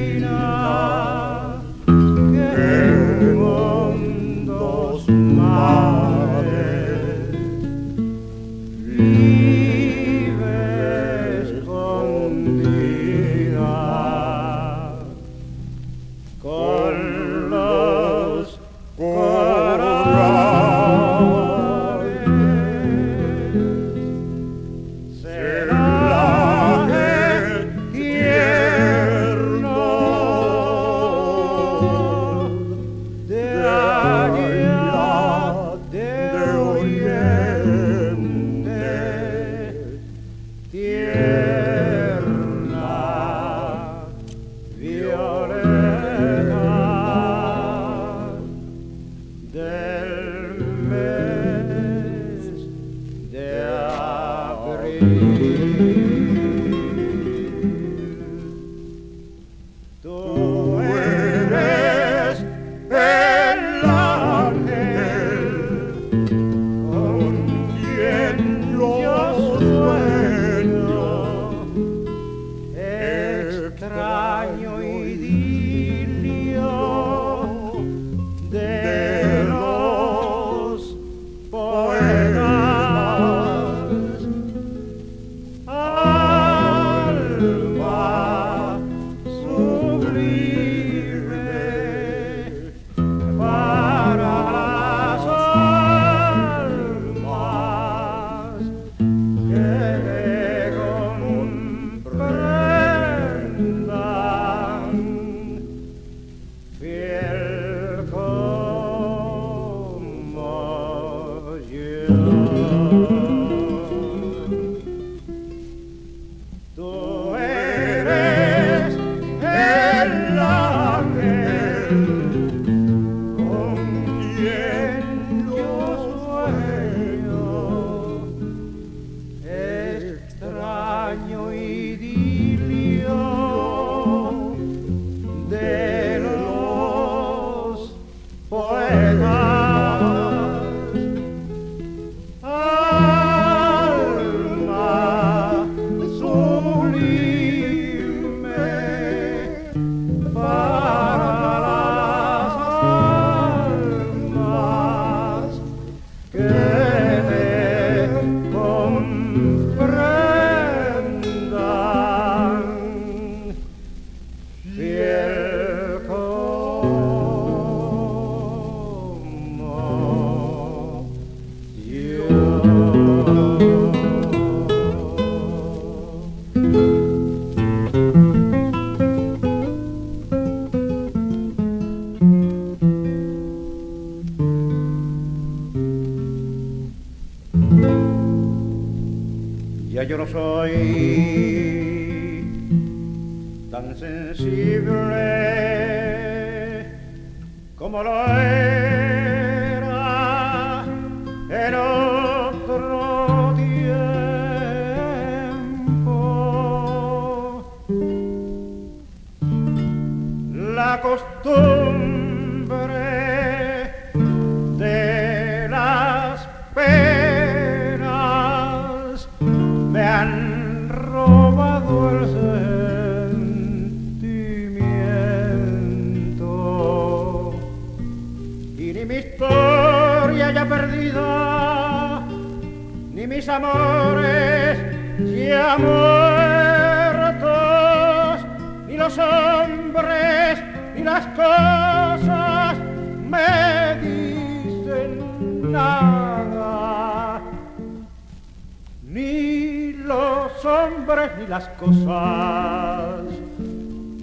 más 252.69 253.21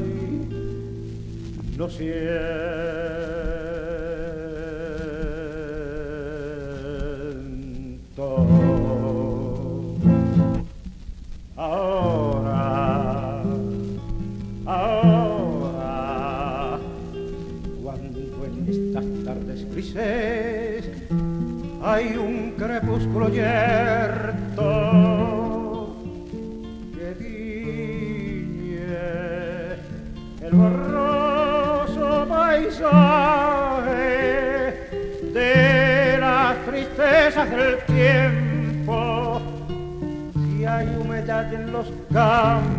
Y 0.00 1.76
no 1.76 1.88
siento. 1.88 3.05
que 26.94 27.08
tiñe 27.18 28.78
el 30.40 30.52
borroso 30.52 32.26
paisaje 32.28 33.98
de 35.34 36.16
las 36.18 36.56
tristezas 36.64 37.50
del 37.50 37.76
tiempo. 37.84 39.42
Si 40.32 40.64
hay 40.64 40.88
humedad 40.98 41.52
en 41.52 41.72
los 41.72 41.92
campos, 42.10 42.75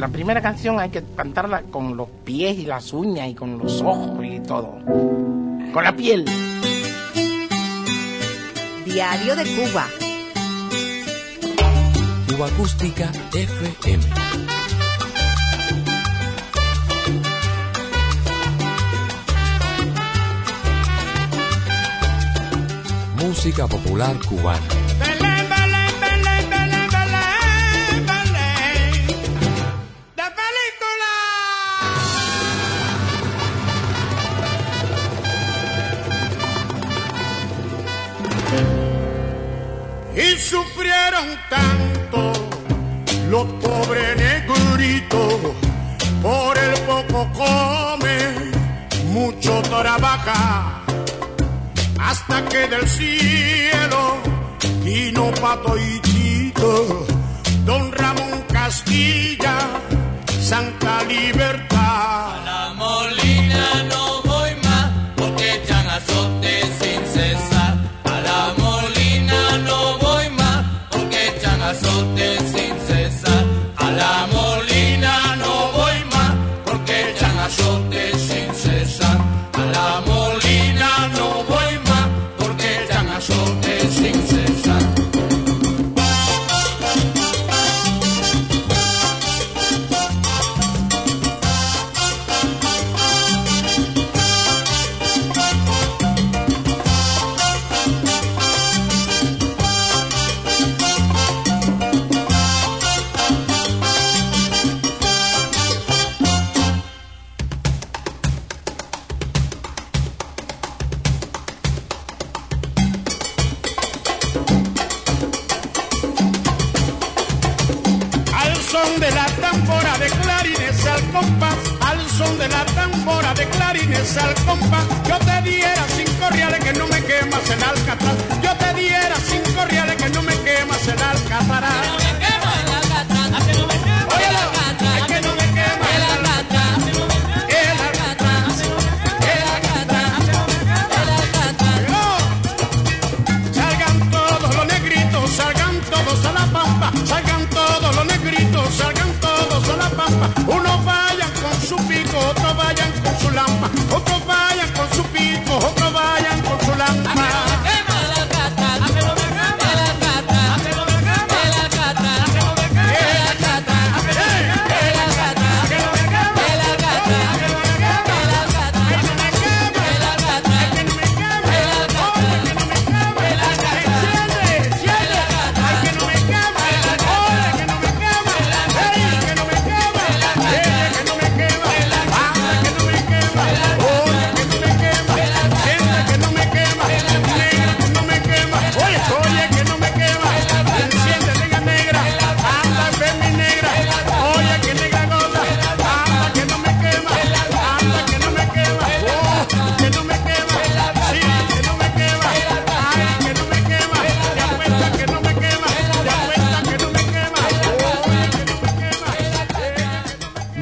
la 0.00 0.08
primera 0.08 0.40
canción 0.40 0.80
hay 0.80 0.88
que 0.88 1.04
cantarla 1.14 1.60
con 1.62 1.94
los 1.94 2.08
pies 2.24 2.58
y 2.58 2.64
las 2.64 2.94
uñas 2.94 3.28
y 3.28 3.34
con 3.34 3.58
los 3.58 3.82
ojos 3.82 4.24
y 4.24 4.40
todo. 4.40 4.78
Con 5.74 5.84
la 5.84 5.94
piel. 5.94 6.24
Diario 8.86 9.36
de 9.36 9.44
Cuba. 9.44 9.86
Cuba 12.28 12.46
Acústica 12.46 13.12
FM. 13.34 14.04
Música 23.18 23.66
popular 23.66 24.16
cubana. 24.26 24.89
sufrieron 41.10 41.38
tanto 41.48 42.32
los 43.28 43.44
pobres 43.62 44.16
negritos, 44.16 45.54
por 46.22 46.58
el 46.58 46.74
poco 46.80 47.28
come, 47.32 48.18
mucho 49.06 49.62
trabaja, 49.62 50.82
hasta 52.00 52.44
que 52.48 52.68
del 52.68 52.88
cielo 52.88 54.16
vino 54.82 55.30
Pato 55.40 55.76
y 55.78 56.00
Chito, 56.00 57.06
Don 57.64 57.92
Ramón 57.92 58.44
Castilla, 58.52 59.58
Santa 60.40 61.02
Libertad. 61.04 61.49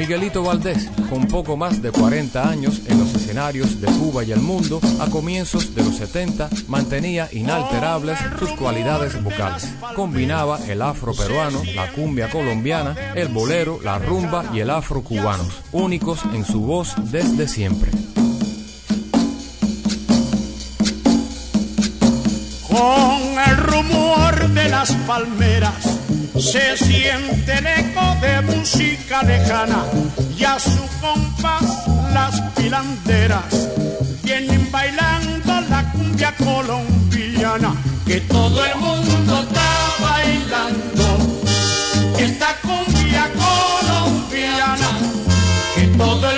Miguelito 0.09 0.43
Valdés, 0.43 0.89
con 1.11 1.29
poco 1.29 1.59
más 1.59 1.83
de 1.83 1.93
40 1.93 2.49
años 2.49 2.81
en 2.87 2.99
los 2.99 3.15
escenarios 3.15 3.79
de 3.79 3.89
Cuba 3.89 4.25
y 4.25 4.33
el 4.33 4.41
mundo, 4.41 4.81
a 5.01 5.11
comienzos 5.11 5.75
de 5.75 5.85
los 5.85 5.99
70 5.99 6.49
mantenía 6.67 7.29
inalterables 7.31 8.19
sus 8.39 8.49
cualidades 8.53 9.23
vocales. 9.23 9.69
Combinaba 9.95 10.61
el 10.67 10.81
afro 10.81 11.13
peruano, 11.13 11.61
la 11.75 11.93
cumbia 11.93 12.31
colombiana, 12.31 12.97
el 13.17 13.29
bolero, 13.29 13.81
la 13.85 13.99
rumba 13.99 14.47
y 14.55 14.61
el 14.61 14.71
afro 14.71 15.03
cubano, 15.03 15.47
únicos 15.73 16.21
en 16.33 16.47
su 16.47 16.63
voz 16.63 16.95
desde 17.11 17.47
siempre. 17.47 17.91
Con 22.67 23.39
el 23.47 23.57
rumor 23.59 24.49
de 24.55 24.69
las 24.71 24.91
palmeras 25.07 26.08
se 26.41 26.77
siente 26.77 27.53
el 27.59 27.67
eco 27.67 28.17
de 28.21 28.41
música 28.43 29.23
lejana 29.23 29.85
y 30.37 30.45
a 30.45 30.59
su 30.59 30.81
compás 31.01 31.65
las 32.15 32.41
pilanderas. 32.53 33.69
Vienen 34.23 34.71
bailando 34.71 35.61
la 35.69 35.91
cumbia 35.93 36.33
colombiana 36.37 37.75
que 38.07 38.21
todo 38.21 38.65
el 38.65 38.77
mundo 38.77 39.41
está 39.41 39.71
bailando. 40.01 41.19
Esta 42.19 42.57
cumbia 42.63 43.31
colombiana 43.35 44.89
que 45.75 45.87
todo 45.97 46.31
el 46.31 46.38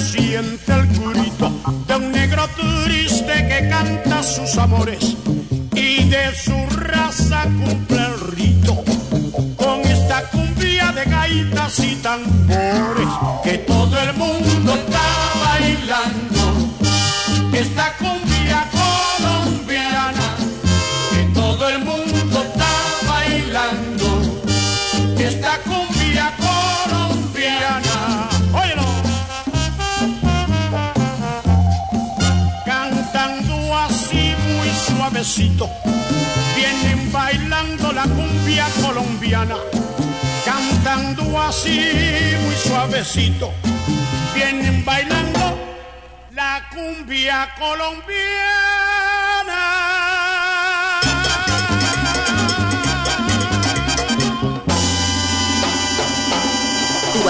siente 0.00 0.72
el 0.72 0.86
grito 0.86 1.52
de 1.86 1.96
un 1.96 2.12
negro 2.12 2.48
turista 2.56 3.46
que 3.46 3.68
canta 3.68 4.22
sus 4.22 4.56
amores 4.56 5.16
y 5.74 6.04
de 6.04 6.34
su 6.34 6.54
raza 6.76 7.42
cumple 7.44 7.98
el 7.98 8.20
rito 8.32 8.82
con 9.56 9.80
esta 9.80 10.22
cumbia 10.30 10.92
de 10.92 11.04
gaitas 11.04 11.78
y 11.80 11.96
tambores 11.96 13.08
que 13.44 13.58
todo 13.58 14.00
el 14.00 14.14
mundo 14.14 14.74
está 14.74 15.00
bailando. 15.44 16.70
Esta 17.52 17.92
cumbia 17.98 18.29
Vienen 35.38 37.12
bailando 37.12 37.92
la 37.92 38.02
cumbia 38.02 38.66
colombiana. 38.82 39.54
Cantando 40.44 41.40
así 41.40 41.80
muy 42.42 42.56
suavecito. 42.56 43.52
Vienen 44.34 44.84
bailando 44.84 45.56
la 46.32 46.62
cumbia 46.74 47.48
colombiana. 47.58 48.10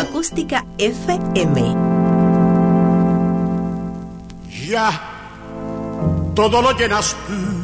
Acústica 0.01 0.65
FM. 0.79 1.77
Ya, 4.67 4.91
todo 6.35 6.63
lo 6.63 6.73
llenas 6.73 7.15
tú. 7.27 7.60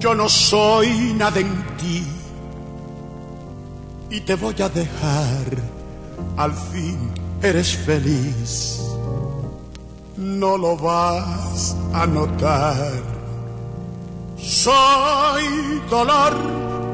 Yo 0.00 0.14
no 0.14 0.30
soy 0.30 1.12
nada 1.14 1.40
en 1.40 1.76
ti. 1.76 2.02
Y 4.08 4.20
te 4.22 4.34
voy 4.34 4.56
a 4.62 4.68
dejar. 4.70 5.46
Al 6.38 6.54
fin 6.54 7.12
eres 7.42 7.76
feliz. 7.76 8.80
No 10.16 10.56
lo 10.56 10.74
vas 10.78 11.76
a 11.92 12.06
notar. 12.06 12.92
Soy 14.38 15.44
dolor 15.90 16.34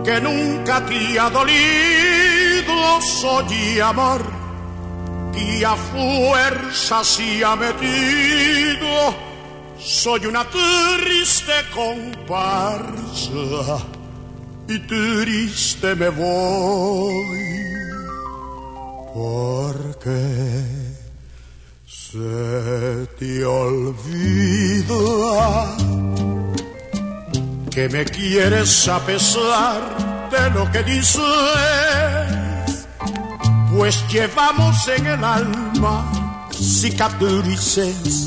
que 0.05 0.21
nunca 0.21 0.85
te 0.85 1.21
ha 1.21 1.31
dolido. 1.31 3.01
Soy 3.01 3.79
amor 3.79 4.21
y 5.33 5.63
a 5.63 5.77
fuerza 5.77 7.05
se 7.05 7.45
ha 7.45 7.55
metido. 7.55 9.26
Soy 9.79 10.27
una 10.27 10.45
triste 10.45 11.53
comparsa 11.75 12.99
y 14.69 14.79
triste 14.81 15.95
me 15.95 16.09
voy. 16.09 17.47
Porque 19.15 20.67
se 21.87 23.07
te 23.19 23.45
olvida 23.45 24.95
que 27.71 27.89
me 27.91 28.05
quieres 28.05 28.89
a 28.89 28.99
pesar 29.05 30.29
de 30.31 30.51
lo 30.51 30.71
que 30.73 30.83
dices. 30.83 31.23
Pues 33.77 34.05
llevamos 34.09 34.89
en 34.89 35.07
el 35.07 35.23
alma 35.23 36.11
cicatrices 36.51 38.27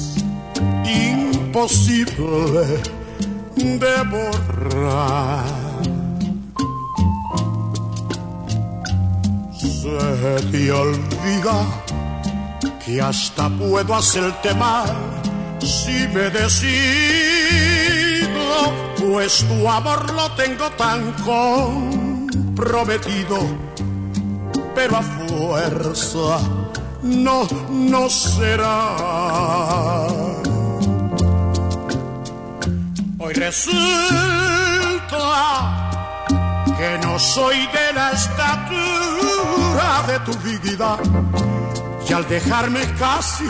imposible 1.60 2.80
de 3.56 4.04
borrar. 4.12 5.44
Se 9.60 10.00
te 10.52 10.72
olvida 10.72 11.58
que 12.86 13.02
hasta 13.02 13.50
puedo 13.50 13.96
hacerte 13.96 14.54
mal 14.54 14.96
si 15.60 16.08
me 16.14 16.30
decido, 16.30 16.54
pues 18.98 19.46
tu 19.48 19.68
amor 19.68 20.14
lo 20.14 20.32
tengo 20.32 20.70
tan 20.78 21.12
comprometido 22.56 23.38
pero 24.76 24.96
a 24.96 25.02
fuerza 25.02 26.40
no, 27.04 27.48
no 27.70 28.10
será. 28.10 29.99
Hoy 33.30 33.36
resulta 33.36 33.70
que 36.76 36.98
no 37.04 37.20
soy 37.20 37.58
de 37.68 37.94
la 37.94 38.12
estatura 38.12 40.04
de 40.08 40.20
tu 40.26 40.34
vida. 40.40 40.98
Y 42.10 42.14
al 42.14 42.28
dejarme 42.28 42.80
casi, 42.98 43.46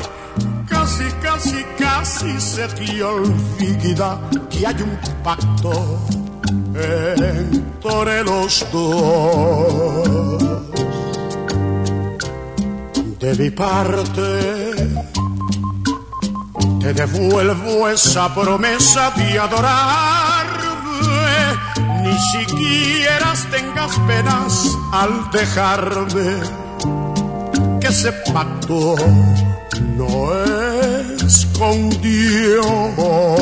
casi, 0.67 1.05
casi, 1.23 1.63
casi 1.77 2.41
se 2.41 2.67
te 2.67 3.01
olvida 3.01 4.19
que 4.49 4.67
hay 4.67 4.82
un 4.82 4.99
pacto 5.23 6.05
entre 6.75 8.23
los 8.25 8.65
dos. 8.73 10.43
De 13.17 13.34
mi 13.36 13.49
parte 13.49 14.99
te 16.80 16.93
devuelvo 16.93 17.89
esa 17.89 18.34
promesa 18.34 19.11
de 19.11 19.39
adorarme, 19.39 20.57
ni 22.03 22.17
siquiera 22.32 23.34
tengas 23.51 23.97
penas 24.07 24.77
al 24.91 25.30
dejarme, 25.32 26.39
que 27.80 27.88
ese 27.88 28.11
pacto 28.34 28.95
no 29.95 30.34
es 31.25 31.47
con 31.57 31.89
Dios. 32.01 33.39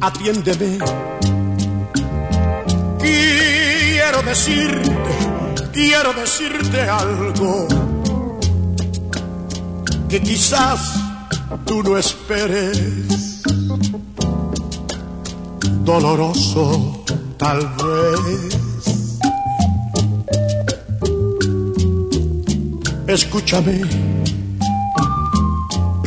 atiéndeme. 0.00 0.78
Decirte, 4.28 4.92
quiero 5.72 6.12
decirte 6.12 6.82
algo 6.82 7.66
que 10.06 10.20
quizás 10.20 10.80
tú 11.64 11.82
no 11.82 11.96
esperes. 11.96 13.40
doloroso 15.82 17.04
tal 17.38 17.60
vez. 17.80 19.18
Escúchame, 23.06 23.80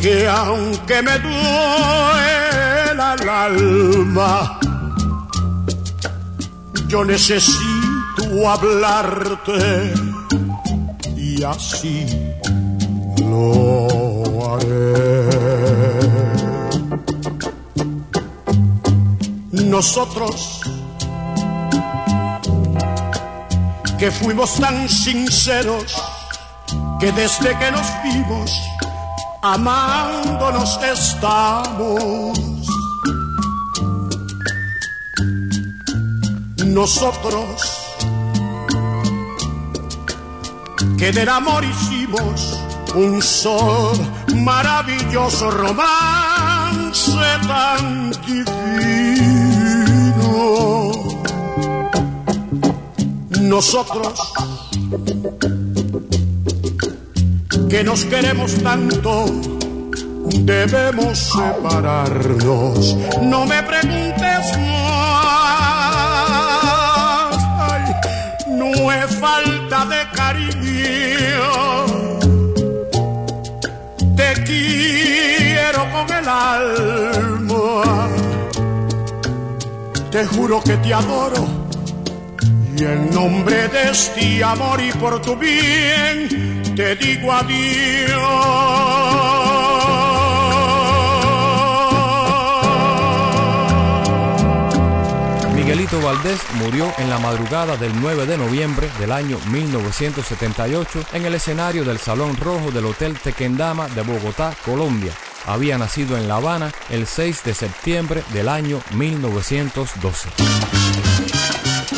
que 0.00 0.28
aunque 0.28 1.02
me 1.02 1.18
duela 1.18 2.36
el 3.18 3.28
alma, 3.28 4.60
yo 6.86 7.04
necesito 7.04 7.81
hablarte 8.48 9.92
y 11.16 11.42
así 11.44 12.06
lo 13.18 14.54
haré. 14.54 15.62
Nosotros 19.52 20.60
que 23.98 24.10
fuimos 24.10 24.58
tan 24.58 24.88
sinceros 24.88 25.94
que 26.98 27.12
desde 27.12 27.56
que 27.58 27.70
nos 27.70 27.86
vimos 28.02 28.50
amándonos 29.42 30.78
estamos. 30.82 32.38
Nosotros 36.64 37.81
que 40.98 41.12
del 41.12 41.28
amor 41.28 41.64
hicimos 41.64 42.60
un 42.94 43.20
sol 43.22 43.96
maravilloso 44.36 45.50
romance 45.50 47.12
tan 47.46 48.10
divino. 48.26 48.52
Nosotros 53.40 54.32
que 57.68 57.82
nos 57.84 58.04
queremos 58.04 58.54
tanto, 58.62 59.26
debemos 60.44 61.18
separarnos. 61.18 62.96
No 63.22 63.46
me 63.46 63.62
preguntes 63.62 64.56
es 68.74 69.16
falta 69.18 69.84
de 69.86 70.08
cariño. 70.16 71.46
Te 74.16 74.32
quiero 74.44 75.90
con 75.90 76.16
el 76.16 76.28
alma, 76.28 78.08
te 80.10 80.26
juro 80.26 80.62
que 80.62 80.76
te 80.76 80.94
adoro. 80.94 81.46
Y 82.76 82.84
en 82.84 83.10
nombre 83.10 83.68
de 83.68 83.90
este 83.90 84.42
amor 84.42 84.80
y 84.80 84.92
por 84.92 85.20
tu 85.20 85.36
bien, 85.36 86.62
te 86.74 86.96
digo 86.96 87.32
adiós. 87.32 88.82
Miguelito 95.62 96.00
Valdés 96.02 96.40
murió 96.54 96.92
en 96.98 97.08
la 97.08 97.20
madrugada 97.20 97.76
del 97.76 97.92
9 98.00 98.26
de 98.26 98.36
noviembre 98.36 98.90
del 98.98 99.12
año 99.12 99.38
1978 99.52 101.04
en 101.12 101.24
el 101.24 101.36
escenario 101.36 101.84
del 101.84 101.98
Salón 101.98 102.36
Rojo 102.36 102.72
del 102.72 102.84
Hotel 102.84 103.16
Tequendama 103.16 103.86
de 103.90 104.02
Bogotá, 104.02 104.56
Colombia. 104.64 105.12
Había 105.46 105.78
nacido 105.78 106.16
en 106.16 106.26
La 106.26 106.38
Habana 106.38 106.72
el 106.90 107.06
6 107.06 107.44
de 107.44 107.54
septiembre 107.54 108.24
del 108.32 108.48
año 108.48 108.82
1912. 108.94 110.30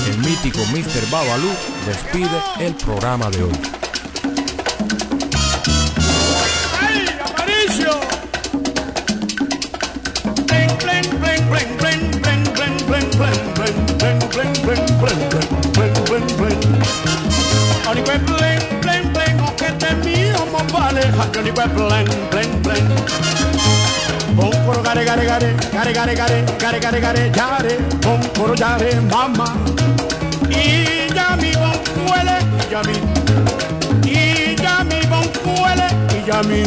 El 0.08 0.18
mítico 0.18 0.58
Mr. 0.66 1.10
Babalú 1.10 1.48
despide 1.86 2.42
el 2.60 2.74
programa 2.74 3.30
de 3.30 3.44
hoy. 3.44 3.60
Johnny 21.12 21.50
Web 21.52 21.74
bling 21.74 22.09
bling 22.30 22.62
bling. 22.62 22.88
Bon 24.36 24.50
coro 24.64 24.82
gare 24.82 25.05
gare 25.05 25.24
gare 25.26 25.55
gare 25.72 25.92
gare 25.92 26.14
gare 26.14 26.44
gare 26.59 26.78
gare 26.80 27.00
gare 27.00 27.30
gare 27.30 27.78
Bon 28.00 28.20
coro 28.34 28.55
gare 28.55 29.00
mama. 29.12 29.44
Y 30.48 31.12
ya 31.14 31.36
mi 31.36 31.52
bon 31.61 31.76
cuele 31.94 32.38
y 32.59 32.72
ya 32.72 32.82
mi. 32.88 32.96
Y 34.09 34.57
ya 34.62 34.82
mi 34.84 35.00
bon 35.11 35.26
cuele 35.44 35.88
y 36.16 36.26
ya 36.26 36.42
mi. 36.42 36.62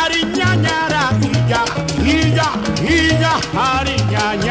Ariñañara 0.00 1.12
y 1.20 1.32
ya 1.50 1.62
y 2.02 2.32
ya 2.34 2.48
y 2.82 3.20
ya 3.20 3.34
Ariñañara 3.52 4.47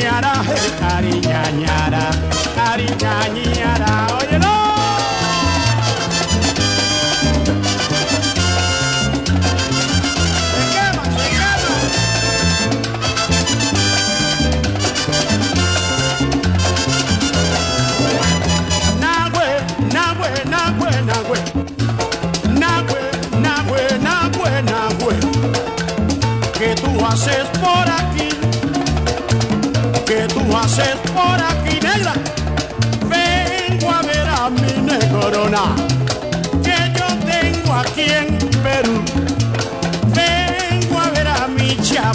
ñañara, 0.00 0.32
ari 0.94 1.12
ñañara, 1.28 2.04
ari 2.68 2.88
ñañara. 3.02 3.89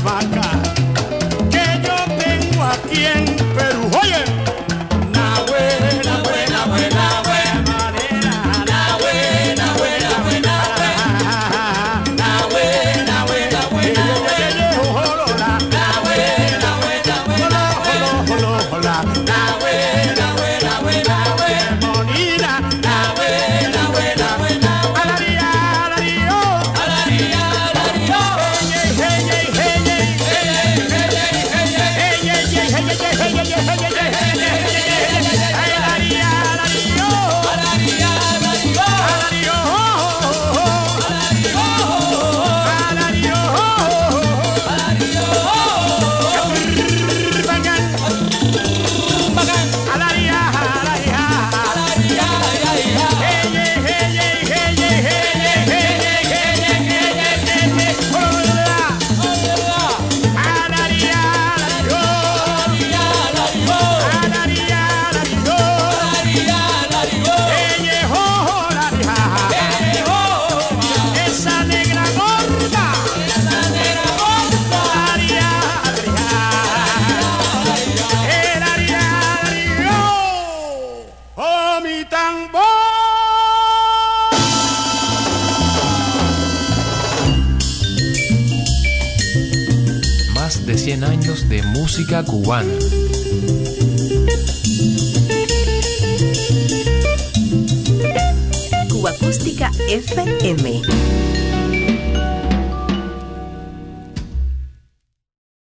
la. 0.03 0.34